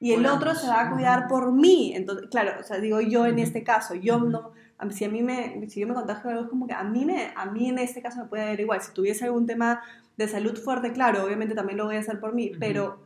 Y 0.00 0.12
el 0.12 0.26
otro 0.26 0.54
se 0.54 0.68
va 0.68 0.82
a 0.82 0.90
cuidar 0.92 1.26
por 1.26 1.52
mí. 1.52 1.92
Entonces, 1.94 2.28
claro, 2.30 2.52
o 2.60 2.62
sea, 2.62 2.78
digo 2.78 3.00
yo 3.00 3.26
en 3.26 3.38
este 3.38 3.64
caso, 3.64 3.94
yo 3.94 4.18
no, 4.20 4.52
si 4.90 5.04
a 5.04 5.08
mí 5.08 5.22
me, 5.22 5.68
si 5.68 5.80
yo 5.80 5.88
me 5.88 5.94
contagio 5.94 6.30
algo, 6.30 6.42
es 6.42 6.48
como 6.48 6.66
que 6.66 6.74
a 6.74 6.84
mí, 6.84 7.04
me, 7.04 7.32
a 7.34 7.46
mí 7.46 7.68
en 7.68 7.78
este 7.78 8.00
caso 8.00 8.22
me 8.22 8.28
puede 8.28 8.44
dar 8.44 8.60
igual. 8.60 8.80
Si 8.80 8.92
tuviese 8.92 9.24
algún 9.24 9.46
tema 9.46 9.82
de 10.16 10.28
salud 10.28 10.56
fuerte, 10.56 10.92
claro, 10.92 11.24
obviamente 11.24 11.54
también 11.54 11.78
lo 11.78 11.86
voy 11.86 11.96
a 11.96 12.00
hacer 12.00 12.20
por 12.20 12.32
mí, 12.32 12.52
pero 12.58 13.00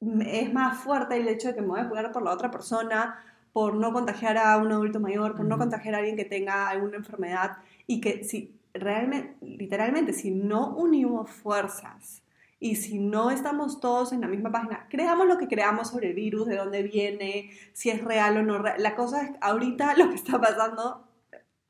es 0.00 0.52
más 0.52 0.78
fuerte 0.78 1.16
el 1.16 1.26
hecho 1.26 1.48
de 1.48 1.54
que 1.54 1.62
me 1.62 1.68
voy 1.68 1.80
a 1.80 1.88
cuidar 1.88 2.12
por 2.12 2.22
la 2.22 2.32
otra 2.32 2.50
persona, 2.50 3.18
por 3.52 3.74
no 3.74 3.92
contagiar 3.92 4.36
a 4.36 4.58
un 4.58 4.70
adulto 4.70 5.00
mayor, 5.00 5.34
por 5.34 5.46
no 5.46 5.58
contagiar 5.58 5.94
a 5.94 5.98
alguien 5.98 6.16
que 6.16 6.24
tenga 6.24 6.68
alguna 6.68 6.98
enfermedad 6.98 7.58
y 7.86 8.00
que 8.00 8.24
si 8.24 8.54
realmente, 8.74 9.36
literalmente, 9.40 10.12
si 10.12 10.30
no 10.30 10.76
unimos 10.76 11.30
fuerzas 11.30 12.22
y 12.60 12.76
si 12.76 12.98
no 12.98 13.30
estamos 13.30 13.80
todos 13.80 14.12
en 14.12 14.20
la 14.20 14.28
misma 14.28 14.50
página, 14.50 14.86
creamos 14.88 15.26
lo 15.26 15.38
que 15.38 15.48
creamos 15.48 15.88
sobre 15.90 16.08
el 16.08 16.14
virus, 16.14 16.46
de 16.46 16.56
dónde 16.56 16.82
viene, 16.82 17.50
si 17.72 17.90
es 17.90 18.02
real 18.02 18.36
o 18.38 18.42
no 18.42 18.58
real. 18.58 18.82
La 18.82 18.96
cosa 18.96 19.22
es, 19.22 19.30
ahorita 19.40 19.94
lo 19.96 20.08
que 20.08 20.16
está 20.16 20.40
pasando, 20.40 21.08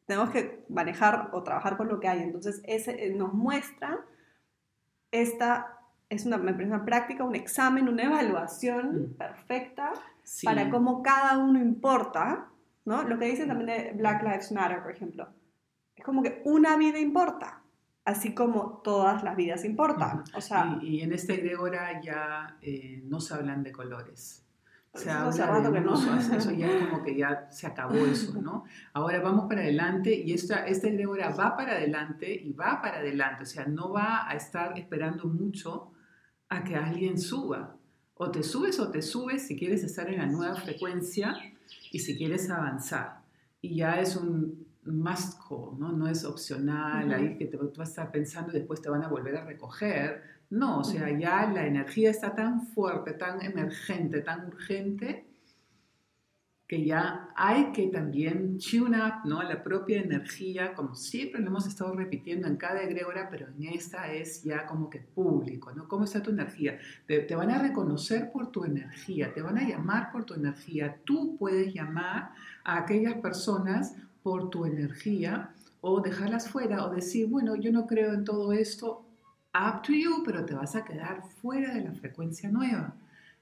tenemos 0.06 0.30
que 0.30 0.64
manejar 0.68 1.30
o 1.32 1.42
trabajar 1.42 1.76
con 1.76 1.88
lo 1.88 2.00
que 2.00 2.08
hay. 2.08 2.22
Entonces, 2.22 2.62
ese 2.64 3.06
eh, 3.06 3.14
nos 3.14 3.34
muestra 3.34 4.00
esta 5.10 5.78
es 6.08 6.24
una, 6.24 6.36
una 6.36 6.84
práctica, 6.84 7.24
un 7.24 7.34
examen, 7.34 7.88
una 7.88 8.04
evaluación 8.04 9.02
mm. 9.02 9.14
perfecta 9.14 9.92
para 10.42 10.70
cómo 10.70 11.02
cada 11.02 11.38
uno 11.38 11.58
importa, 11.58 12.48
¿no? 12.84 13.02
Lo 13.02 13.18
que 13.18 13.26
dicen 13.26 13.48
también 13.48 13.66
de 13.66 13.92
Black 13.92 14.22
Lives 14.22 14.52
Matter, 14.52 14.82
por 14.82 14.92
ejemplo. 14.92 15.28
Es 15.96 16.04
como 16.04 16.22
que 16.22 16.42
una 16.44 16.76
vida 16.76 16.98
importa, 16.98 17.62
así 18.08 18.34
como 18.34 18.80
todas 18.82 19.22
las 19.22 19.36
vidas 19.36 19.64
importan. 19.64 20.24
O 20.34 20.40
sea, 20.40 20.78
y, 20.80 21.02
en 21.02 21.12
este 21.12 21.34
egregora 21.34 22.00
ya 22.00 22.56
eh, 22.62 23.02
no 23.04 23.20
se 23.20 23.34
hablan 23.34 23.62
de 23.62 23.70
colores. 23.70 24.44
Se 24.94 25.10
habla 25.10 25.70
de 25.70 25.80
no. 25.82 25.94
eso 25.94 26.50
ya 26.52 26.66
es 26.66 26.86
como 26.86 27.04
que 27.04 27.14
ya 27.14 27.48
se 27.50 27.66
acabó 27.66 28.06
eso, 28.06 28.32
¿no? 28.42 28.64
Ahora 28.94 29.20
vamos 29.20 29.46
para 29.46 29.60
adelante 29.60 30.14
y 30.14 30.32
esta, 30.32 30.66
esta 30.66 30.88
egregora 30.88 31.28
va 31.30 31.54
para 31.54 31.72
adelante 31.72 32.32
y 32.32 32.52
va 32.54 32.80
para 32.80 32.98
adelante, 32.98 33.42
o 33.42 33.46
sea, 33.46 33.66
no 33.66 33.92
va 33.92 34.28
a 34.28 34.34
estar 34.34 34.76
esperando 34.78 35.26
mucho 35.26 35.92
a 36.48 36.64
que 36.64 36.76
alguien 36.76 37.18
suba. 37.18 37.76
O 38.14 38.30
te 38.30 38.42
subes 38.42 38.80
o 38.80 38.90
te 38.90 39.02
subes 39.02 39.46
si 39.46 39.56
quieres 39.56 39.84
estar 39.84 40.08
en 40.08 40.18
la 40.18 40.26
nueva 40.26 40.56
frecuencia 40.56 41.36
y 41.92 41.98
si 41.98 42.16
quieres 42.16 42.48
avanzar. 42.48 43.20
Y 43.60 43.76
ya 43.76 44.00
es 44.00 44.16
un, 44.16 44.67
must 44.92 45.38
call, 45.48 45.78
¿no? 45.78 45.92
No 45.92 46.08
es 46.08 46.24
opcional, 46.24 47.12
ahí 47.12 47.36
que 47.36 47.46
te, 47.46 47.56
tú 47.56 47.72
vas 47.76 47.88
a 47.88 47.92
estar 47.92 48.10
pensando 48.10 48.52
y 48.52 48.58
después 48.58 48.80
te 48.80 48.90
van 48.90 49.02
a 49.02 49.08
volver 49.08 49.36
a 49.36 49.44
recoger. 49.44 50.22
No, 50.50 50.80
o 50.80 50.84
sea, 50.84 51.10
ya 51.18 51.50
la 51.50 51.66
energía 51.66 52.10
está 52.10 52.34
tan 52.34 52.66
fuerte, 52.68 53.12
tan 53.12 53.42
emergente, 53.42 54.22
tan 54.22 54.46
urgente, 54.46 55.28
que 56.68 56.84
ya 56.84 57.30
hay 57.34 57.72
que 57.72 57.86
también 57.86 58.58
tune 58.58 58.98
up, 58.98 59.24
¿no? 59.26 59.42
La 59.42 59.62
propia 59.62 60.02
energía, 60.02 60.74
como 60.74 60.94
siempre 60.94 61.40
lo 61.40 61.48
hemos 61.48 61.66
estado 61.66 61.94
repitiendo 61.94 62.46
en 62.46 62.56
cada 62.56 62.82
egregora, 62.82 63.30
pero 63.30 63.48
en 63.48 63.68
esta 63.68 64.12
es 64.12 64.42
ya 64.42 64.66
como 64.66 64.90
que 64.90 64.98
público, 64.98 65.72
¿no? 65.72 65.88
¿Cómo 65.88 66.04
está 66.04 66.22
tu 66.22 66.30
energía? 66.30 66.78
Te, 67.06 67.20
te 67.20 67.34
van 67.34 67.50
a 67.50 67.62
reconocer 67.62 68.30
por 68.30 68.52
tu 68.52 68.64
energía, 68.64 69.32
te 69.32 69.40
van 69.40 69.56
a 69.56 69.66
llamar 69.66 70.12
por 70.12 70.24
tu 70.24 70.34
energía. 70.34 70.98
Tú 71.04 71.38
puedes 71.38 71.72
llamar 71.72 72.32
a 72.64 72.76
aquellas 72.76 73.14
personas 73.14 73.94
por 74.22 74.50
tu 74.50 74.64
energía 74.64 75.50
o 75.80 76.00
dejarlas 76.00 76.48
fuera 76.48 76.84
o 76.84 76.90
decir, 76.90 77.26
bueno, 77.26 77.56
yo 77.56 77.72
no 77.72 77.86
creo 77.86 78.12
en 78.12 78.24
todo 78.24 78.52
esto, 78.52 79.04
up 79.54 79.82
to 79.82 79.92
you, 79.92 80.22
pero 80.24 80.44
te 80.44 80.54
vas 80.54 80.74
a 80.74 80.84
quedar 80.84 81.22
fuera 81.40 81.74
de 81.74 81.84
la 81.84 81.92
frecuencia 81.92 82.50
nueva. 82.50 82.94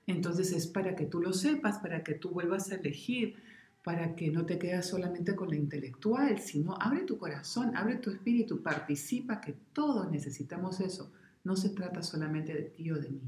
Entonces 0.07 0.53
es 0.53 0.67
para 0.67 0.95
que 0.95 1.07
tú 1.07 1.21
lo 1.21 1.33
sepas, 1.33 1.79
para 1.79 2.05
que 2.05 2.15
tú 2.15 2.31
vuelvas 2.31 2.71
a 2.71 2.77
elegir, 2.77 3.37
para 3.83 4.15
que 4.15 4.31
no 4.31 4.45
te 4.45 4.59
quedes 4.59 4.87
solamente 4.87 5.35
con 5.35 5.49
la 5.49 5.57
intelectual, 5.57 6.39
sino 6.39 6.77
abre 6.81 7.03
tu 7.03 7.19
corazón, 7.19 7.77
abre 7.77 7.97
tu 7.97 8.11
espíritu, 8.11 8.63
participa, 8.63 9.41
que 9.41 9.55
todos 9.73 10.11
necesitamos 10.11 10.81
eso. 10.81 11.13
No 11.45 11.57
se 11.57 11.71
trata 11.71 12.03
solamente 12.03 12.53
de 12.53 12.63
ti 12.63 12.91
o 12.91 12.97
de 12.97 13.09
mí. 13.09 13.23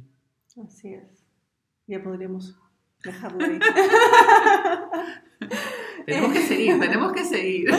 Así 0.64 0.94
es. 0.94 1.24
Ya 1.86 2.02
podríamos 2.02 2.56
dejarlo 3.02 3.44
ahí. 3.44 3.58
tenemos 6.08 6.32
que 6.32 6.42
seguir, 6.42 6.80
tenemos 6.80 7.12
que 7.12 7.24
seguir. 7.24 7.70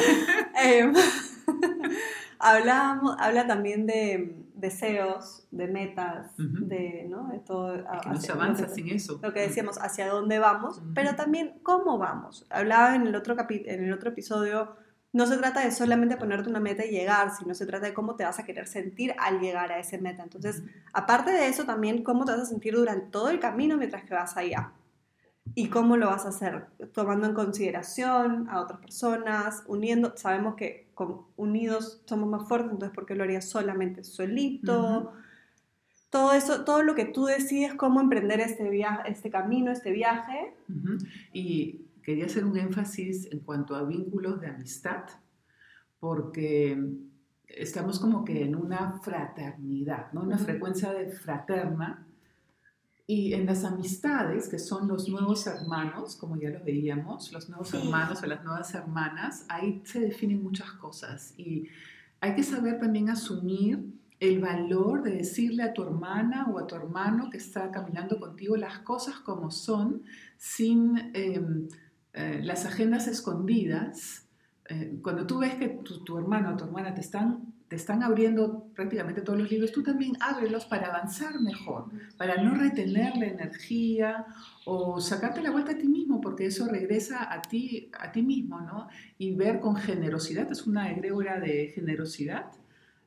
Em, 0.61 0.93
habla 2.39 3.47
también 3.47 3.85
de 3.85 4.35
deseos, 4.59 5.47
de 5.51 5.67
metas, 5.67 6.33
de, 6.37 7.05
¿no? 7.09 7.29
de 7.29 7.39
todo. 7.39 7.73
que 8.01 8.09
no 8.09 8.19
se 8.19 8.31
avanza 8.31 8.67
sin 8.67 8.89
eso. 8.89 9.19
Lo 9.21 9.33
que 9.33 9.41
decíamos, 9.41 9.77
hacia 9.81 10.07
dónde 10.07 10.39
vamos, 10.39 10.81
pero 10.93 11.15
también 11.15 11.59
cómo 11.63 11.97
vamos. 11.97 12.45
Hablaba 12.49 12.95
en 12.95 13.07
el, 13.07 13.15
otro 13.15 13.35
en 13.49 13.83
el 13.83 13.93
otro 13.93 14.09
episodio, 14.09 14.75
no 15.11 15.25
se 15.25 15.37
trata 15.37 15.61
de 15.61 15.71
solamente 15.71 16.17
ponerte 16.17 16.49
una 16.49 16.59
meta 16.59 16.85
y 16.85 16.91
llegar, 16.91 17.31
sino 17.35 17.55
se 17.55 17.65
trata 17.65 17.87
de 17.87 17.93
cómo 17.93 18.15
te 18.15 18.23
vas 18.23 18.37
a 18.37 18.43
querer 18.43 18.67
sentir 18.67 19.15
al 19.17 19.39
llegar 19.39 19.71
a 19.71 19.79
esa 19.79 19.97
meta. 19.97 20.23
Entonces, 20.23 20.61
aparte 20.93 21.31
de 21.31 21.47
eso, 21.47 21.65
también 21.65 22.03
cómo 22.03 22.25
te 22.25 22.33
vas 22.33 22.41
a 22.41 22.45
sentir 22.45 22.75
durante 22.75 23.07
todo 23.07 23.29
el 23.29 23.39
camino 23.39 23.77
mientras 23.77 24.03
que 24.03 24.13
vas 24.13 24.37
allá. 24.37 24.73
¿Y 25.55 25.69
cómo 25.69 25.97
lo 25.97 26.07
vas 26.07 26.25
a 26.25 26.29
hacer? 26.29 26.67
Tomando 26.93 27.27
en 27.27 27.33
consideración 27.33 28.47
a 28.49 28.61
otras 28.61 28.79
personas, 28.79 29.63
uniendo, 29.67 30.15
sabemos 30.15 30.55
que 30.55 30.89
con, 30.93 31.21
unidos 31.37 32.01
somos 32.05 32.29
más 32.29 32.47
fuertes, 32.47 32.71
entonces 32.71 32.95
¿por 32.95 33.05
qué 33.05 33.15
lo 33.15 33.23
harías 33.23 33.49
solamente 33.49 34.03
solito? 34.03 35.13
Todo 36.09 36.33
eso, 36.33 36.65
todo 36.65 36.83
lo 36.83 36.95
que 36.95 37.05
tú 37.05 37.25
decides 37.25 37.75
cómo 37.75 38.01
emprender 38.01 38.39
este, 38.39 38.69
viaje, 38.69 39.11
este 39.11 39.29
camino, 39.29 39.71
este 39.71 39.91
viaje. 39.91 40.55
Y 41.33 41.85
quería 42.03 42.25
hacer 42.25 42.45
un 42.45 42.57
énfasis 42.57 43.31
en 43.31 43.39
cuanto 43.39 43.75
a 43.75 43.83
vínculos 43.83 44.41
de 44.41 44.47
amistad, 44.47 45.03
porque 45.99 46.81
estamos 47.47 47.99
como 47.99 48.25
que 48.25 48.43
en 48.43 48.55
una 48.55 48.99
fraternidad, 49.01 50.11
¿no? 50.13 50.21
Una 50.21 50.37
frecuencia 50.37 50.91
de 50.93 51.09
fraterna 51.11 52.07
y 53.09 53.33
en 53.33 53.47
las 53.47 53.63
amistades, 53.63 54.49
que 54.49 54.59
son 54.59 54.87
los 54.87 55.09
nuevos 55.09 55.47
hermanos, 55.47 56.15
como 56.15 56.39
ya 56.39 56.51
lo 56.51 56.63
veíamos, 56.63 57.31
los 57.31 57.49
nuevos 57.49 57.73
hermanos 57.73 58.21
o 58.21 58.27
las 58.27 58.43
nuevas 58.43 58.75
hermanas, 58.75 59.47
ahí 59.49 59.81
se 59.83 59.99
definen 59.99 60.43
muchas 60.43 60.73
cosas. 60.73 61.33
Y 61.35 61.69
hay 62.21 62.35
que 62.35 62.43
saber 62.43 62.79
también 62.79 63.09
asumir 63.09 63.83
el 64.19 64.39
valor 64.39 65.01
de 65.01 65.15
decirle 65.15 65.63
a 65.63 65.73
tu 65.73 65.81
hermana 65.81 66.51
o 66.53 66.59
a 66.59 66.67
tu 66.67 66.75
hermano 66.75 67.31
que 67.31 67.37
está 67.37 67.71
caminando 67.71 68.19
contigo 68.19 68.55
las 68.55 68.77
cosas 68.77 69.15
como 69.15 69.49
son, 69.49 70.03
sin 70.37 71.09
em, 71.15 71.67
eh, 72.13 72.41
las 72.43 72.67
agendas 72.67 73.07
escondidas. 73.07 74.27
Eh, 74.69 74.99
cuando 75.01 75.25
tú 75.25 75.39
ves 75.39 75.55
que 75.55 75.69
tu, 75.69 76.03
tu 76.03 76.19
hermano 76.19 76.53
o 76.53 76.57
tu 76.57 76.65
hermana 76.65 76.93
te 76.93 77.01
están 77.01 77.55
te 77.69 77.75
están 77.75 78.01
abriendo 78.01 78.65
prácticamente 78.73 79.21
todos 79.21 79.37
los 79.37 79.49
libros, 79.49 79.71
tú 79.71 79.83
también 79.83 80.13
ábrelos 80.19 80.65
para 80.65 80.87
avanzar 80.87 81.39
mejor, 81.39 81.85
para 82.17 82.41
no 82.41 82.55
retener 82.55 83.15
la 83.15 83.27
energía 83.27 84.25
o 84.65 84.99
sacarte 84.99 85.41
la 85.43 85.51
vuelta 85.51 85.73
a 85.73 85.77
ti 85.77 85.87
mismo, 85.87 86.19
porque 86.19 86.47
eso 86.47 86.67
regresa 86.67 87.31
a 87.31 87.43
ti, 87.43 87.91
a 87.99 88.11
ti 88.11 88.23
mismo, 88.23 88.59
¿no? 88.59 88.87
Y 89.19 89.35
ver 89.35 89.59
con 89.59 89.75
generosidad, 89.75 90.51
es 90.51 90.65
una 90.65 90.91
egrégora 90.91 91.39
de 91.39 91.67
generosidad, 91.75 92.47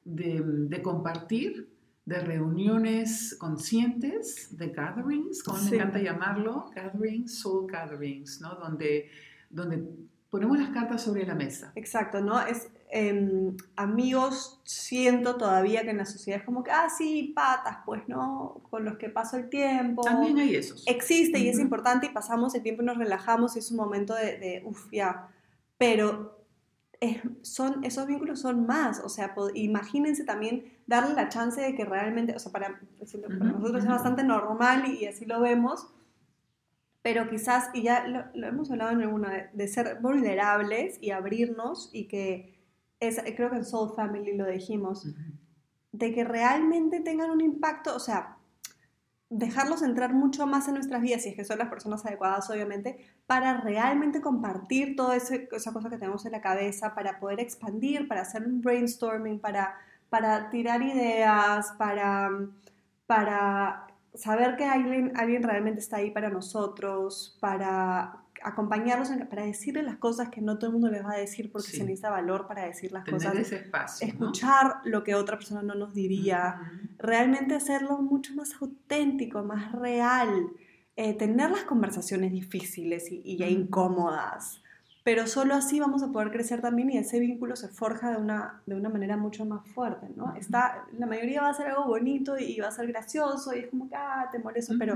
de, 0.04 0.81
compartir, 0.81 1.69
de 2.07 2.21
reuniones 2.21 3.37
conscientes, 3.40 4.57
de 4.57 4.69
gatherings, 4.69 5.42
como 5.42 5.61
me 5.61 5.75
encanta 5.75 6.00
llamarlo, 6.00 6.71
gatherings, 6.73 7.40
soul 7.40 7.69
gatherings, 7.69 8.40
¿no? 8.40 8.54
Donde, 8.54 9.11
donde 9.50 9.85
ponemos 10.31 10.57
las 10.57 10.71
cartas 10.71 11.02
sobre 11.02 11.26
la 11.26 11.35
mesa. 11.35 11.73
Exacto, 11.75 12.21
¿no? 12.21 12.40
Es, 12.47 12.69
Em, 12.94 13.56
amigos 13.75 14.61
siento 14.64 15.37
todavía 15.37 15.82
que 15.82 15.90
en 15.90 15.96
la 15.96 16.04
sociedad 16.04 16.40
es 16.40 16.44
como 16.44 16.62
que, 16.62 16.70
ah, 16.70 16.90
sí, 16.90 17.32
patas, 17.34 17.78
pues, 17.87 18.06
¿no? 18.06 18.61
Con 18.68 18.84
los 18.84 18.99
que 18.99 19.08
paso 19.08 19.38
el 19.38 19.49
tiempo. 19.49 20.02
También 20.02 20.38
hay 20.38 20.56
esos. 20.56 20.87
Existe 20.87 21.38
y 21.38 21.49
es 21.49 21.58
importante 21.58 22.06
y 22.06 22.11
pasamos 22.11 22.54
el 22.54 22.62
tiempo 22.62 22.82
y 22.82 22.84
nos 22.84 22.99
relajamos 22.99 23.56
y 23.56 23.61
es 23.61 23.70
un 23.70 23.78
momento 23.78 24.14
de, 24.14 24.38
de 24.38 24.62
uff, 24.66 24.88
ya. 24.92 25.28
Pero 25.78 26.42
son, 27.42 27.82
esos 27.84 28.06
vínculos 28.06 28.40
son 28.40 28.66
más, 28.66 29.00
o 29.00 29.08
sea, 29.08 29.34
imagínense 29.54 30.25
también 30.25 30.64
darle 30.87 31.14
la 31.14 31.28
chance 31.28 31.61
de 31.61 31.75
que 31.75 31.84
realmente, 31.84 32.34
o 32.34 32.38
sea, 32.38 32.52
para, 32.52 32.80
nosotros 33.00 33.82
es 33.82 33.88
bastante 33.88 34.22
normal 34.22 34.87
y, 34.87 35.06
así 35.06 35.25
lo 35.25 35.40
vemos, 35.40 35.88
pero 37.02 37.28
quizás, 37.28 37.70
y 37.75 37.82
ya 37.82 38.06
lo, 38.06 38.46
hemos 38.46 38.70
hablado 38.70 38.92
en 38.92 39.02
alguna, 39.02 39.50
de 39.52 39.68
ser 39.68 39.99
vulnerables 40.00 40.99
y 41.00 41.11
abrirnos 41.11 41.90
y 41.92 42.04
que 42.04 42.62
creo 43.37 43.50
que 43.50 43.56
en 43.56 43.64
Soul 43.64 43.94
Family 43.94 44.37
lo 44.37 44.47
dijimos, 44.47 45.06
de 45.92 46.14
que 46.14 46.25
realmente 46.25 47.00
tengan 47.00 47.30
un 47.30 47.40
impacto, 47.40 47.94
o 47.94 48.00
sea, 48.00 48.37
dejarlos 49.29 49.83
entrar 49.83 50.12
mucho 50.12 50.46
más 50.46 50.68
en 50.68 50.74
nuestras 50.74 51.00
vidas, 51.00 51.22
si 51.22 51.31
es 51.31 51.37
que 51.37 51.44
son 51.44 51.59
las 51.59 51.68
personas 51.68 52.05
adecuadas, 52.05 52.48
obviamente, 52.50 52.98
para 53.27 53.61
realmente 53.61 54.20
compartir 54.20 54.94
toda 54.94 55.16
esa 55.16 55.72
cosa 55.72 55.88
que 55.88 55.96
tenemos 55.96 56.27
en 56.27 56.33
la 56.33 56.40
cabeza, 56.40 56.94
para 56.94 57.18
poder 57.18 57.40
expandir, 57.40 58.09
para 58.09 58.22
hacer 58.22 58.46
un 58.46 58.61
brainstorming, 58.61 59.40
para, 59.40 59.74
para 60.11 60.50
tirar 60.50 60.83
ideas, 60.83 61.72
para, 61.79 62.31
para 63.07 63.87
saber 64.14 64.57
que 64.57 64.64
alguien, 64.64 65.12
alguien 65.16 65.42
realmente 65.42 65.81
está 65.81 65.96
ahí 65.96 66.11
para 66.11 66.29
nosotros, 66.29 67.37
para 67.40 68.21
acompañarlos 68.44 69.11
para 69.28 69.44
decirle 69.44 69.83
las 69.83 69.96
cosas 69.96 70.28
que 70.28 70.40
no 70.40 70.59
todo 70.59 70.68
el 70.68 70.72
mundo 70.74 70.90
les 70.90 71.05
va 71.05 71.12
a 71.12 71.18
decir 71.18 71.50
porque 71.50 71.68
se 71.68 71.85
necesita 71.85 72.11
valor 72.11 72.46
para 72.46 72.64
decir 72.64 72.92
las 72.92 73.05
cosas. 73.05 73.35
Ese 73.35 73.57
espacio, 73.57 74.07
escuchar 74.07 74.76
lo 74.85 75.05
que 75.05 75.14
otra 75.14 75.37
persona 75.37 75.62
no 75.62 75.74
nos 75.74 75.94
diría, 75.94 76.61
realmente 76.98 77.55
hacerlo 77.55 77.98
mucho 77.98 78.35
más 78.35 78.55
auténtico, 78.61 79.42
más 79.42 79.72
real, 79.72 80.48
eh, 80.96 81.14
tener 81.14 81.50
las 81.50 81.64
conversaciones 81.64 82.33
difíciles 82.33 83.11
y, 83.11 83.22
y 83.24 83.42
incómodas. 83.44 84.62
Pero 85.05 85.26
solo 85.26 85.55
así 85.55 85.81
vamos 85.81 86.02
a 86.02 86.12
poder 86.12 86.31
crecer 86.31 86.61
también 86.61 86.90
y 86.90 86.98
ese 86.98 87.18
vínculo 87.18 87.57
se 87.57 87.68
forja 87.68 88.12
de 88.12 88.18
una, 88.18 88.62
de 88.66 88.76
una 88.76 88.88
manera 88.88 89.16
mucho 89.16 89.44
más 89.44 89.66
fuerte, 89.68 90.07
¿no? 90.14 90.35
Está, 90.37 90.85
la 90.96 91.07
mayoría 91.07 91.42
va 91.42 91.48
a 91.48 91.55
ser 91.55 91.66
algo 91.66 91.87
bonito 91.87 92.38
y 92.38 92.61
va 92.61 92.68
a 92.68 92.72
ser 92.72 92.87
gracioso 92.87 93.52
y 93.52 93.61
es 93.61 93.68
como 93.68 93.88
que, 93.88 93.96
ah, 93.96 94.28
te 94.31 94.38
molesto, 94.38 94.74
pero, 94.78 94.94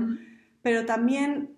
pero 0.61 0.85
también 0.85 1.56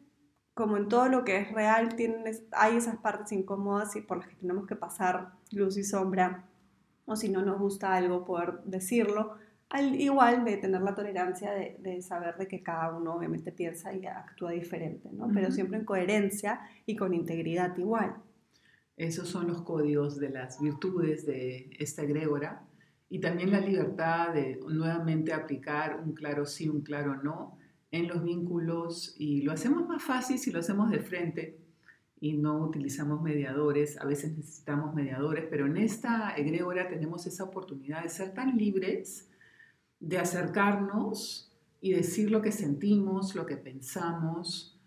como 0.60 0.76
en 0.76 0.90
todo 0.90 1.08
lo 1.08 1.24
que 1.24 1.38
es 1.38 1.54
real, 1.54 1.96
tienen, 1.96 2.26
hay 2.52 2.76
esas 2.76 2.98
partes 2.98 3.32
incómodas 3.32 3.96
y 3.96 4.02
por 4.02 4.18
las 4.18 4.28
que 4.28 4.36
tenemos 4.36 4.68
que 4.68 4.76
pasar 4.76 5.32
luz 5.54 5.78
y 5.78 5.86
sombra, 5.86 6.50
o 7.06 7.16
si 7.16 7.30
no 7.30 7.46
nos 7.46 7.60
gusta 7.60 7.96
algo, 7.96 8.26
poder 8.26 8.60
decirlo, 8.66 9.36
al 9.70 9.96
igual 9.96 10.44
de 10.44 10.58
tener 10.58 10.82
la 10.82 10.94
tolerancia 10.94 11.54
de, 11.54 12.02
saber 12.02 12.36
de 12.36 12.50
que 12.50 12.62
cada 12.62 12.94
uno 12.94 13.14
obviamente 13.14 13.54
piensa 13.54 13.94
y 13.94 14.06
actúa 14.06 14.52
diferente, 14.52 15.08
¿no? 15.14 15.30
Pero 15.34 15.50
siempre 15.50 15.78
en 15.78 15.86
coherencia 15.86 16.60
y 16.86 16.98
con 16.98 17.14
integridad 17.14 17.78
igual. 17.78 18.18
Esos 18.98 19.30
son 19.30 19.48
los 19.48 19.62
códigos 19.62 20.20
de 20.20 20.28
las 20.28 20.60
virtudes 20.60 21.26
de 21.26 21.70
esta 21.80 22.02
egrégora 22.02 22.64
y 23.08 23.22
también 23.22 23.52
la 23.52 23.62
libertad 23.62 24.34
de 24.34 24.60
nuevamente 24.68 25.32
aplicar 25.32 26.02
un 26.02 26.12
claro 26.12 26.46
sí, 26.46 26.68
un 26.68 26.82
claro 26.82 27.16
no, 27.24 27.58
en 27.92 28.08
los 28.08 28.24
vínculos 28.24 29.16
y 29.18 29.42
lo 29.42 29.52
hacemos 29.52 29.88
más 29.88 30.04
fácil 30.04 30.38
si 30.38 30.52
lo 30.52 30.60
hacemos 30.60 30.90
de 30.92 31.00
frente 31.00 31.60
y 32.22 32.34
no 32.34 32.60
utilizamos 32.60 33.22
mediadores. 33.22 34.00
A 34.00 34.06
veces 34.06 34.36
necesitamos 34.38 34.94
mediadores, 34.94 35.46
pero 35.50 35.66
en 35.66 35.78
esta 35.78 36.36
egrégora 36.36 36.88
tenemos 36.88 37.26
esa 37.26 37.46
oportunidad 37.46 38.04
de 38.04 38.10
ser 38.10 38.34
tan 38.34 38.58
libres, 38.58 39.30
de 40.00 40.18
acercarnos 40.18 41.52
y 41.82 41.94
decir 41.94 42.30
lo 42.30 42.42
que 42.42 42.52
sentimos, 42.52 43.36
lo 43.36 43.46
que 43.46 43.58
pensamos 43.58 44.80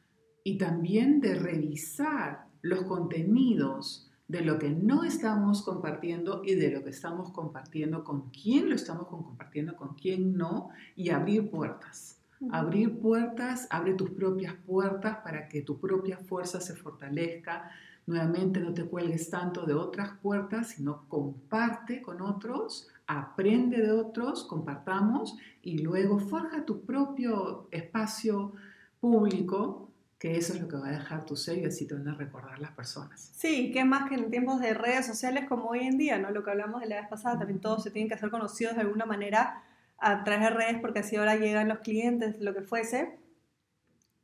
y 0.44 0.58
también 0.58 1.20
de 1.20 1.34
revisar 1.34 2.46
los 2.60 2.82
contenidos 2.82 4.10
de 4.28 4.40
lo 4.40 4.58
que 4.58 4.70
no 4.70 5.04
estamos 5.04 5.62
compartiendo 5.62 6.42
y 6.44 6.54
de 6.54 6.70
lo 6.70 6.82
que 6.82 6.90
estamos 6.90 7.30
compartiendo, 7.32 8.02
con 8.02 8.30
quién 8.30 8.70
lo 8.70 8.74
estamos 8.74 9.08
compartiendo, 9.08 9.76
con 9.76 9.94
quién 9.94 10.36
no, 10.36 10.70
y 10.96 11.10
abrir 11.10 11.50
puertas. 11.50 12.21
Abrir 12.50 12.98
puertas, 12.98 13.66
abre 13.70 13.94
tus 13.94 14.11
propias 14.11 14.55
puertas 14.55 15.18
para 15.18 15.48
que 15.48 15.62
tu 15.62 15.78
propia 15.78 16.18
fuerza 16.18 16.61
se 16.61 16.74
fortalezca. 16.74 17.70
Nuevamente, 18.07 18.61
no 18.61 18.74
te 18.74 18.85
cuelgues 18.85 19.31
tanto 19.31 19.64
de 19.64 19.74
otras 19.74 20.18
puertas, 20.20 20.70
sino 20.70 21.07
comparte 21.09 22.02
con 22.02 22.20
otros, 22.20 22.88
aprende 23.07 23.81
de 23.81 23.92
otros, 23.92 24.44
compartamos 24.44 25.37
y 25.62 25.78
luego 25.78 26.18
forja 26.18 26.64
tu 26.64 26.85
propio 26.85 27.68
espacio 27.70 28.52
público 29.00 29.92
que 30.22 30.37
eso 30.37 30.52
es 30.52 30.61
lo 30.61 30.68
que 30.68 30.76
va 30.76 30.87
a 30.87 30.92
dejar 30.92 31.26
tu 31.26 31.35
sello, 31.35 31.66
así 31.66 31.85
te 31.85 31.94
van 31.94 32.07
a 32.07 32.14
recordar 32.14 32.61
las 32.61 32.70
personas. 32.70 33.33
Sí, 33.35 33.72
que 33.72 33.85
más 33.85 34.09
que 34.09 34.14
en 34.14 34.31
tiempos 34.31 34.61
de 34.61 34.72
redes 34.72 35.05
sociales 35.05 35.46
como 35.48 35.70
hoy 35.70 35.81
en 35.81 35.98
día, 35.98 36.16
¿no? 36.16 36.31
Lo 36.31 36.44
que 36.44 36.52
hablamos 36.52 36.81
de 36.81 36.87
la 36.87 37.00
vez 37.00 37.09
pasada, 37.09 37.40
también 37.40 37.61
todos 37.61 37.83
se 37.83 37.90
tienen 37.90 38.09
que 38.09 38.14
hacer 38.14 38.31
conocidos 38.31 38.76
de 38.76 38.83
alguna 38.83 39.05
manera 39.05 39.64
a 40.02 40.24
través 40.24 40.48
de 40.48 40.50
redes 40.50 40.80
porque 40.80 40.98
así 40.98 41.16
ahora 41.16 41.36
llegan 41.36 41.68
los 41.68 41.78
clientes, 41.78 42.40
lo 42.40 42.52
que 42.52 42.62
fuese. 42.62 43.16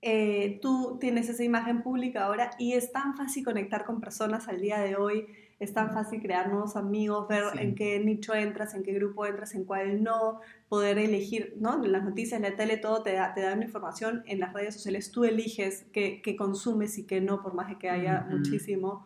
Eh, 0.02 0.58
tú 0.60 0.98
tienes 1.00 1.28
esa 1.28 1.42
imagen 1.42 1.82
pública 1.82 2.24
ahora 2.24 2.50
y 2.58 2.74
es 2.74 2.92
tan 2.92 3.16
fácil 3.16 3.44
conectar 3.44 3.84
con 3.84 4.00
personas 4.00 4.48
al 4.48 4.60
día 4.60 4.78
de 4.78 4.96
hoy, 4.96 5.26
es 5.58 5.72
tan 5.74 5.92
fácil 5.92 6.20
crear 6.20 6.48
nuevos 6.50 6.76
amigos, 6.76 7.26
ver 7.26 7.44
en 7.58 7.74
qué 7.74 7.98
nicho 7.98 8.34
entras, 8.34 8.74
en 8.74 8.84
qué 8.84 8.92
grupo 8.92 9.26
entras, 9.26 9.54
en 9.54 9.64
cuál 9.64 10.04
no, 10.04 10.40
poder 10.68 10.98
elegir, 10.98 11.54
¿no? 11.58 11.84
En 11.84 11.90
las 11.90 12.04
noticias, 12.04 12.40
en 12.40 12.48
la 12.48 12.56
tele, 12.56 12.76
todo 12.76 13.02
te 13.02 13.12
da, 13.12 13.34
te 13.34 13.40
da 13.40 13.54
una 13.54 13.64
información, 13.64 14.22
en 14.26 14.38
las 14.38 14.52
redes 14.52 14.74
sociales 14.74 15.10
tú 15.10 15.24
eliges 15.24 15.86
qué, 15.92 16.22
qué 16.22 16.36
consumes 16.36 16.96
y 16.98 17.04
qué 17.04 17.20
no, 17.20 17.42
por 17.42 17.54
más 17.54 17.76
que 17.76 17.90
haya 17.90 18.24
muchísimo, 18.30 19.04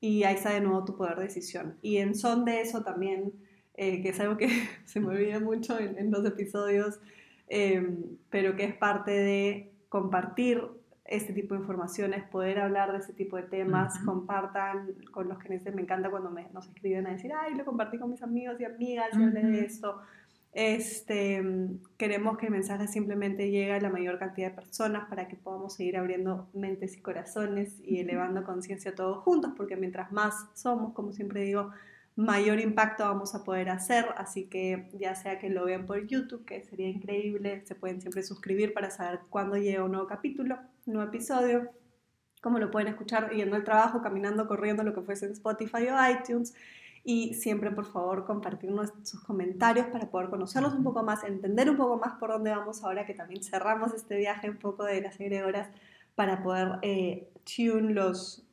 y 0.00 0.24
ahí 0.24 0.34
está 0.34 0.50
de 0.50 0.60
nuevo 0.60 0.84
tu 0.84 0.94
poder 0.94 1.16
de 1.16 1.24
decisión. 1.24 1.78
Y 1.80 1.96
en 1.96 2.14
son 2.14 2.44
de 2.44 2.60
eso 2.60 2.82
también 2.82 3.32
eh, 3.74 4.02
que 4.02 4.10
es 4.10 4.20
algo 4.20 4.36
que 4.36 4.48
se 4.84 5.00
me 5.00 5.08
olvida 5.08 5.40
mucho 5.40 5.78
en, 5.78 6.10
los 6.10 6.24
episodios, 6.24 7.00
em, 7.48 8.16
pero 8.30 8.56
que 8.56 8.64
es 8.64 8.74
parte 8.74 9.10
de 9.10 9.72
compartir 9.88 10.62
este 11.04 11.32
tipo 11.34 11.54
de 11.54 11.60
informaciones, 11.60 12.24
poder 12.24 12.58
hablar 12.60 12.92
de 12.92 12.98
este 12.98 13.12
tipo 13.12 13.36
de 13.36 13.42
temas, 13.42 13.98
compartan 14.04 14.94
con 15.10 15.28
los 15.28 15.38
que 15.38 15.50
me 15.72 15.82
encanta 15.82 16.10
cuando 16.10 16.30
me, 16.30 16.48
nos 16.54 16.66
escriben 16.66 17.06
a 17.06 17.10
decir, 17.10 17.30
ay, 17.38 17.54
lo 17.54 17.64
compartí 17.64 17.98
con 17.98 18.10
mis 18.10 18.22
amigos 18.22 18.58
y 18.60 18.64
amigas 18.64 19.08
y 19.12 19.22
hablé 19.22 19.42
de 19.42 19.64
esto. 19.66 20.00
Este, 20.54 21.42
queremos 21.98 22.38
que 22.38 22.46
el 22.46 22.52
mensaje 22.52 22.86
simplemente 22.86 23.50
llegue 23.50 23.72
a 23.72 23.80
la 23.80 23.90
mayor 23.90 24.20
cantidad 24.20 24.50
de 24.50 24.54
personas 24.54 25.08
para 25.08 25.26
que 25.26 25.34
podamos 25.34 25.74
seguir 25.74 25.96
abriendo 25.96 26.48
mentes 26.54 26.96
y 26.96 27.02
corazones 27.02 27.80
y 27.82 27.98
elevando 27.98 28.44
conciencia 28.44 28.94
todos 28.94 29.18
juntos, 29.24 29.52
porque 29.56 29.76
mientras 29.76 30.12
más 30.12 30.46
somos, 30.54 30.94
como 30.94 31.12
siempre 31.12 31.42
digo, 31.42 31.72
mayor 32.16 32.60
impacto 32.60 33.04
vamos 33.04 33.34
a 33.34 33.44
poder 33.44 33.70
hacer. 33.70 34.06
Así 34.16 34.48
que 34.48 34.88
ya 34.94 35.14
sea 35.14 35.38
que 35.38 35.50
lo 35.50 35.64
vean 35.64 35.86
por 35.86 36.06
YouTube, 36.06 36.44
que 36.44 36.62
sería 36.62 36.88
increíble, 36.88 37.64
se 37.66 37.74
pueden 37.74 38.00
siempre 38.00 38.22
suscribir 38.22 38.72
para 38.72 38.90
saber 38.90 39.20
cuándo 39.30 39.56
llega 39.56 39.84
un 39.84 39.92
nuevo 39.92 40.06
capítulo, 40.06 40.58
un 40.86 40.94
nuevo 40.94 41.08
episodio, 41.08 41.70
cómo 42.40 42.58
lo 42.58 42.70
pueden 42.70 42.88
escuchar 42.88 43.30
yendo 43.30 43.56
al 43.56 43.64
trabajo, 43.64 44.02
caminando, 44.02 44.46
corriendo, 44.46 44.82
lo 44.84 44.94
que 44.94 45.02
fuese 45.02 45.26
en 45.26 45.32
Spotify 45.32 45.88
o 45.88 46.10
iTunes 46.10 46.54
y 47.04 47.34
siempre 47.34 47.70
por 47.70 47.84
favor 47.84 48.24
compartirnos 48.24 48.92
sus 49.02 49.20
comentarios 49.20 49.86
para 49.88 50.10
poder 50.10 50.30
conocerlos 50.30 50.72
un 50.72 50.82
poco 50.82 51.02
más, 51.02 51.22
entender 51.22 51.68
un 51.68 51.76
poco 51.76 51.98
más 51.98 52.18
por 52.18 52.30
dónde 52.30 52.50
vamos 52.50 52.82
ahora 52.82 53.04
que 53.04 53.12
también 53.12 53.42
cerramos 53.42 53.92
este 53.92 54.16
viaje 54.16 54.48
un 54.48 54.56
poco 54.56 54.84
de 54.84 55.02
las 55.02 55.20
agregoras 55.20 55.68
para 56.14 56.42
poder 56.42 56.78
eh, 56.80 57.28
tune 57.44 57.92
los, 57.92 58.43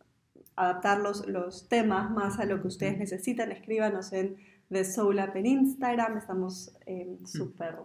adaptar 0.64 1.00
los, 1.00 1.28
los 1.28 1.68
temas 1.68 2.12
más 2.12 2.40
a 2.40 2.46
lo 2.46 2.62
que 2.62 2.68
ustedes 2.68 2.98
necesitan. 2.98 3.52
Escríbanos 3.52 4.14
en 4.14 4.38
The 4.70 4.86
Soul 4.86 5.20
App 5.20 5.36
en 5.36 5.46
Instagram, 5.46 6.18
estamos 6.18 6.74
eh, 6.86 7.18
súper 7.26 7.76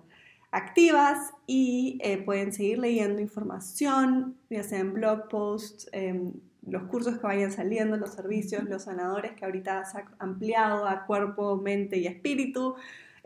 activas 0.53 1.33
y 1.47 1.99
eh, 2.03 2.19
pueden 2.19 2.53
seguir 2.53 2.79
leyendo 2.79 3.21
información, 3.21 4.37
ya 4.49 4.63
sea 4.63 4.79
en 4.79 4.95
blog 4.95 5.29
posts, 5.29 5.91
los 6.67 6.83
cursos 6.85 7.19
que 7.19 7.27
vayan 7.27 7.53
saliendo, 7.53 7.97
los 7.97 8.15
servicios, 8.15 8.65
los 8.65 8.85
sanadores 8.85 9.33
que 9.33 9.45
ahorita 9.45 9.85
se 9.85 9.99
ha 9.99 10.05
ampliado 10.19 10.87
a 10.87 11.07
cuerpo, 11.07 11.57
mente 11.57 11.99
y 11.99 12.07
espíritu. 12.07 12.75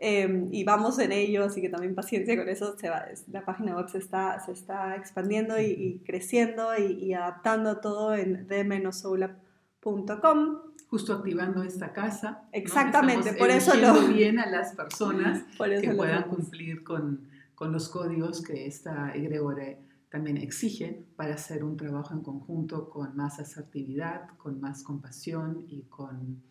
Em, 0.03 0.51
y 0.51 0.63
vamos 0.63 0.97
en 0.97 1.11
ello, 1.11 1.43
así 1.43 1.61
que 1.61 1.69
también 1.69 1.93
paciencia 1.93 2.35
con 2.35 2.49
eso. 2.49 2.75
Se 2.75 2.89
va, 2.89 3.05
la 3.31 3.45
página 3.45 3.75
web 3.75 3.87
se 3.87 3.99
está, 3.99 4.39
se 4.39 4.51
está 4.51 4.95
expandiendo 4.95 5.61
y, 5.61 6.01
creciendo 6.03 6.75
y, 6.75 7.13
adaptando 7.13 7.81
todo 7.81 8.15
en 8.15 8.47
d-soulab.com. 8.47 10.57
Justo 10.87 11.13
activando 11.13 11.61
esta 11.61 11.93
casa. 11.93 12.45
Exactamente, 12.51 13.33
por 13.33 13.51
eso 13.51 13.75
lo. 13.75 14.07
bien 14.07 14.39
a 14.39 14.47
las 14.47 14.73
personas 14.73 15.43
que 15.81 15.93
puedan 15.95 16.23
cumplir 16.23 16.83
con, 16.83 17.27
con, 17.53 17.71
los 17.71 17.87
códigos 17.87 18.41
que 18.41 18.65
esta 18.65 19.13
egregore 19.13 19.83
también 20.09 20.37
exige 20.37 21.05
para 21.15 21.35
hacer 21.35 21.63
un 21.63 21.77
trabajo 21.77 22.15
en 22.15 22.21
conjunto 22.21 22.89
con 22.89 23.15
más 23.15 23.39
asertividad, 23.39 24.29
con 24.37 24.59
más 24.59 24.81
compasión 24.81 25.63
y 25.67 25.83
con 25.83 26.41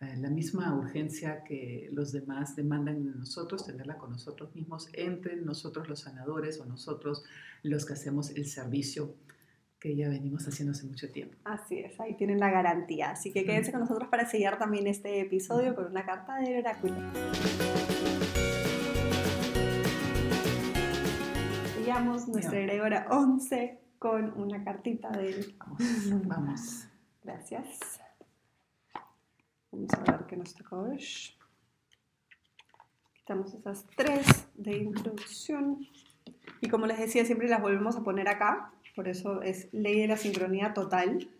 eh, 0.00 0.16
la 0.18 0.30
misma 0.30 0.74
urgencia 0.74 1.44
que 1.44 1.88
los 1.92 2.12
demás 2.12 2.56
demandan 2.56 3.04
de 3.04 3.18
nosotros, 3.18 3.66
tenerla 3.66 3.98
con 3.98 4.10
nosotros 4.10 4.54
mismos, 4.54 4.88
entre 4.92 5.36
nosotros 5.36 5.88
los 5.88 6.00
sanadores 6.00 6.60
o 6.60 6.66
nosotros 6.66 7.24
los 7.62 7.84
que 7.84 7.92
hacemos 7.92 8.30
el 8.30 8.46
servicio 8.46 9.14
que 9.78 9.96
ya 9.96 10.08
venimos 10.08 10.46
haciendo 10.46 10.72
hace 10.72 10.86
mucho 10.86 11.10
tiempo. 11.10 11.36
Así 11.44 11.78
es, 11.78 11.98
ahí 12.00 12.14
tienen 12.16 12.38
la 12.38 12.50
garantía. 12.50 13.10
Así 13.10 13.32
que 13.32 13.44
quédense 13.44 13.72
con 13.72 13.80
nosotros 13.80 14.08
para 14.10 14.28
seguir 14.28 14.50
también 14.58 14.86
este 14.86 15.20
episodio 15.20 15.74
con 15.74 15.86
una 15.86 16.04
carta 16.04 16.36
del 16.36 16.58
oráculo. 16.58 16.96
nuestra 22.28 22.58
egregora 22.58 23.06
11 23.10 23.78
con 23.98 24.32
una 24.40 24.62
cartita 24.64 25.10
de 25.10 25.54
Vamos, 25.58 26.26
vamos. 26.26 26.86
Gracias. 27.22 27.99
Vamos 29.72 29.90
a 29.92 30.12
ver 30.12 30.26
qué 30.26 30.36
nos 30.36 30.54
tocó 30.54 30.80
hoy. 30.80 30.98
Quitamos 33.14 33.54
esas 33.54 33.86
tres 33.96 34.48
de 34.54 34.76
introducción. 34.78 35.86
Y 36.60 36.68
como 36.68 36.86
les 36.86 36.98
decía, 36.98 37.24
siempre 37.24 37.48
las 37.48 37.62
volvemos 37.62 37.96
a 37.96 38.02
poner 38.02 38.28
acá. 38.28 38.72
Por 38.96 39.06
eso 39.06 39.42
es 39.42 39.68
ley 39.72 40.00
de 40.00 40.08
la 40.08 40.16
sincronía 40.16 40.74
total. 40.74 41.30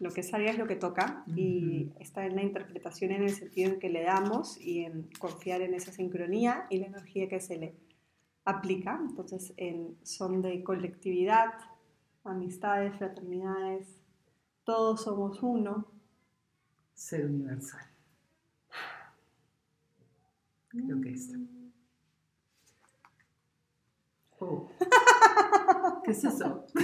Lo 0.00 0.10
que 0.10 0.24
salga 0.24 0.50
es 0.50 0.58
lo 0.58 0.66
que 0.66 0.74
toca. 0.74 1.22
Y 1.36 1.92
está 2.00 2.26
en 2.26 2.34
la 2.34 2.42
interpretación 2.42 3.12
en 3.12 3.22
el 3.22 3.30
sentido 3.30 3.72
en 3.72 3.78
que 3.78 3.90
le 3.90 4.02
damos 4.02 4.60
y 4.60 4.80
en 4.84 5.08
confiar 5.20 5.62
en 5.62 5.74
esa 5.74 5.92
sincronía 5.92 6.66
y 6.70 6.78
la 6.78 6.86
energía 6.86 7.28
que 7.28 7.38
se 7.38 7.58
le 7.58 7.76
aplica. 8.44 8.98
Entonces, 9.08 9.54
son 10.02 10.42
de 10.42 10.64
colectividad, 10.64 11.54
amistades, 12.24 12.96
fraternidades, 12.96 14.02
todos 14.64 15.04
somos 15.04 15.42
uno. 15.44 15.86
Ser 16.98 17.26
universal. 17.26 17.86
Creo 20.66 21.00
que 21.00 21.12
está. 21.12 21.38
Oh. 24.40 24.68
¿Qué 26.04 26.10
es 26.10 26.24
eso? 26.24 26.66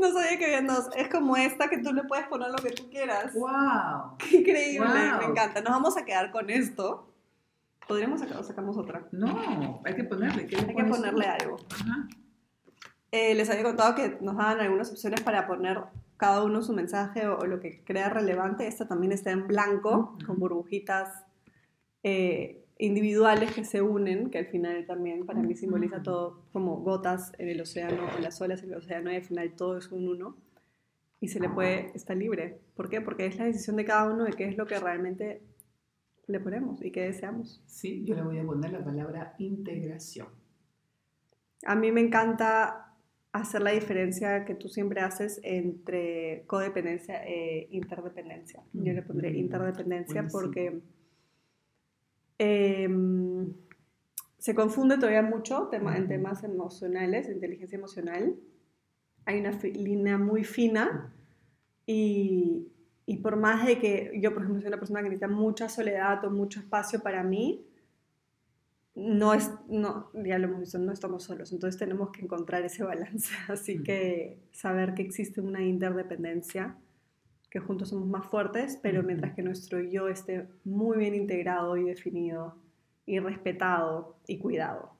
No 0.00 0.12
sabía 0.12 0.38
que 0.38 0.44
había 0.44 0.62
dos. 0.62 0.90
Es 0.94 1.08
como 1.08 1.36
esta 1.36 1.68
que 1.68 1.78
tú 1.78 1.92
le 1.92 2.04
puedes 2.04 2.26
poner 2.28 2.50
lo 2.50 2.56
que 2.56 2.70
tú 2.70 2.88
quieras. 2.90 3.32
¡Wow! 3.34 4.16
¡Qué 4.18 4.36
increíble! 4.38 4.88
Me 5.18 5.24
encanta. 5.24 5.60
Nos 5.60 5.70
vamos 5.70 5.96
a 5.96 6.04
quedar 6.04 6.30
con 6.30 6.50
esto. 6.50 7.12
¿Podríamos 7.88 8.20
sacar 8.20 8.44
sacamos 8.44 8.76
otra? 8.76 9.08
No, 9.10 9.80
hay 9.84 9.94
que 9.94 10.04
ponerle. 10.04 10.42
hay 10.42 10.74
que 10.74 10.84
ponerle 10.84 11.26
algo. 11.26 11.56
Eh, 13.10 13.34
les 13.34 13.48
había 13.48 13.64
contado 13.64 13.94
que 13.94 14.18
nos 14.20 14.36
daban 14.36 14.60
algunas 14.60 14.90
opciones 14.90 15.22
para 15.22 15.46
poner 15.46 15.82
cada 16.16 16.44
uno 16.44 16.62
su 16.62 16.72
mensaje 16.72 17.26
o, 17.26 17.44
lo 17.46 17.60
que 17.60 17.82
crea 17.84 18.08
relevante. 18.08 18.66
Esta 18.66 18.86
también 18.86 19.12
está 19.12 19.30
en 19.30 19.46
blanco, 19.46 20.16
con 20.26 20.38
burbujitas 20.38 21.24
eh, 22.02 22.64
individuales 22.78 23.52
que 23.52 23.64
se 23.64 23.82
unen, 23.82 24.30
que 24.30 24.38
al 24.38 24.46
final 24.46 24.86
también 24.86 25.26
para 25.26 25.40
mí 25.40 25.54
simboliza 25.54 26.02
todo 26.02 26.42
como 26.52 26.76
gotas 26.78 27.32
en 27.38 27.48
el 27.48 27.60
océano, 27.60 28.08
o 28.16 28.20
las 28.20 28.40
olas 28.40 28.62
en 28.62 28.70
el 28.70 28.76
océano, 28.76 29.12
y 29.12 29.16
al 29.16 29.24
final 29.24 29.54
todo 29.56 29.78
es 29.78 29.90
un 29.90 30.08
uno. 30.08 30.36
Y 31.20 31.28
se 31.28 31.40
le 31.40 31.48
puede, 31.48 31.92
está 31.94 32.14
libre. 32.14 32.60
¿Por 32.74 32.90
qué? 32.90 33.00
Porque 33.00 33.26
es 33.26 33.38
la 33.38 33.46
decisión 33.46 33.76
de 33.76 33.84
cada 33.84 34.10
uno 34.12 34.24
de 34.24 34.32
qué 34.32 34.48
es 34.48 34.56
lo 34.56 34.66
que 34.66 34.78
realmente 34.78 35.42
le 36.26 36.40
ponemos 36.40 36.84
y 36.84 36.90
qué 36.90 37.02
deseamos. 37.02 37.62
Sí, 37.66 38.04
yo 38.04 38.14
le 38.14 38.22
voy 38.22 38.38
a 38.38 38.44
poner 38.44 38.72
la 38.72 38.84
palabra 38.84 39.34
integración. 39.38 40.28
A 41.64 41.74
mí 41.74 41.90
me 41.90 42.00
encanta 42.00 42.85
hacer 43.40 43.62
la 43.62 43.72
diferencia 43.72 44.44
que 44.44 44.54
tú 44.54 44.68
siempre 44.68 45.00
haces 45.00 45.40
entre 45.42 46.44
codependencia 46.46 47.22
e 47.24 47.68
interdependencia. 47.70 48.62
Yo 48.72 48.92
le 48.92 49.02
pondré 49.02 49.30
mm, 49.30 49.36
interdependencia 49.36 50.26
porque 50.30 50.80
em, 52.38 53.52
se 54.38 54.54
confunde 54.54 54.96
todavía 54.96 55.22
mucho 55.22 55.70
en 55.72 56.08
temas 56.08 56.44
emocionales, 56.44 57.28
inteligencia 57.28 57.76
emocional. 57.76 58.36
Hay 59.24 59.40
una 59.40 59.50
línea 59.50 60.18
muy 60.18 60.44
fina 60.44 61.12
y, 61.84 62.68
y 63.06 63.16
por 63.18 63.36
más 63.36 63.66
de 63.66 63.78
que 63.78 64.12
yo, 64.20 64.32
por 64.32 64.42
ejemplo, 64.42 64.60
soy 64.60 64.68
una 64.68 64.78
persona 64.78 65.00
que 65.00 65.08
necesita 65.08 65.28
mucha 65.28 65.68
soledad 65.68 66.24
o 66.24 66.30
mucho 66.30 66.60
espacio 66.60 67.00
para 67.00 67.22
mí, 67.22 67.66
no 68.96 69.34
es, 69.34 69.50
no, 69.68 70.10
ya 70.14 70.38
lo 70.38 70.46
hemos 70.46 70.60
visto, 70.60 70.78
no 70.78 70.90
estamos 70.90 71.24
solos, 71.24 71.52
entonces 71.52 71.78
tenemos 71.78 72.10
que 72.10 72.22
encontrar 72.22 72.64
ese 72.64 72.82
balance. 72.82 73.32
Así 73.48 73.82
que 73.82 74.48
saber 74.52 74.94
que 74.94 75.02
existe 75.02 75.40
una 75.40 75.62
interdependencia, 75.62 76.78
que 77.50 77.60
juntos 77.60 77.90
somos 77.90 78.08
más 78.08 78.26
fuertes, 78.26 78.78
pero 78.82 79.02
mientras 79.02 79.34
que 79.34 79.42
nuestro 79.42 79.80
yo 79.80 80.08
esté 80.08 80.48
muy 80.64 80.96
bien 80.96 81.14
integrado 81.14 81.76
y 81.76 81.84
definido 81.84 82.56
y 83.04 83.18
respetado 83.20 84.16
y 84.26 84.38
cuidado. 84.38 84.90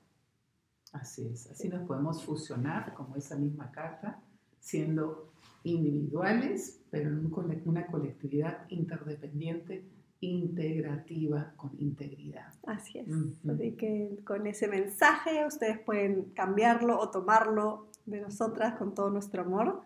Así 0.93 1.27
es, 1.27 1.49
así 1.49 1.67
nos 1.67 1.85
podemos 1.87 2.23
fusionar 2.23 2.93
como 2.93 3.15
esa 3.15 3.35
misma 3.35 3.71
carta, 3.71 4.21
siendo 4.59 5.31
individuales, 5.63 6.81
pero 6.91 7.09
en 7.09 7.31
una 7.65 7.87
colectividad 7.87 8.69
interdependiente, 8.69 9.83
integrativa, 10.21 11.53
con 11.55 11.71
integridad. 11.79 12.53
Así 12.65 12.99
es. 12.99 13.07
Así 13.49 13.71
que 13.73 14.19
con 14.23 14.47
ese 14.47 14.67
mensaje 14.67 15.45
ustedes 15.45 15.79
pueden 15.79 16.23
cambiarlo 16.33 16.99
o 16.99 17.09
tomarlo 17.09 17.87
de 18.05 18.21
nosotras 18.21 18.75
con 18.75 18.95
todo 18.95 19.09
nuestro 19.09 19.43
amor. 19.43 19.83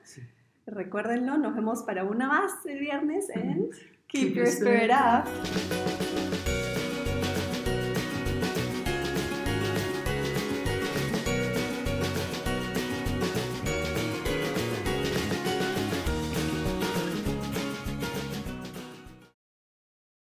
Recuérdenlo, 0.65 1.37
nos 1.37 1.55
vemos 1.55 1.83
para 1.83 2.03
una 2.03 2.27
más 2.27 2.65
el 2.65 2.79
viernes 2.79 3.29
en 3.29 3.69
Keep, 4.07 4.33
Your 4.35 4.47
Spirit 4.47 4.91
Up. 4.91 6.70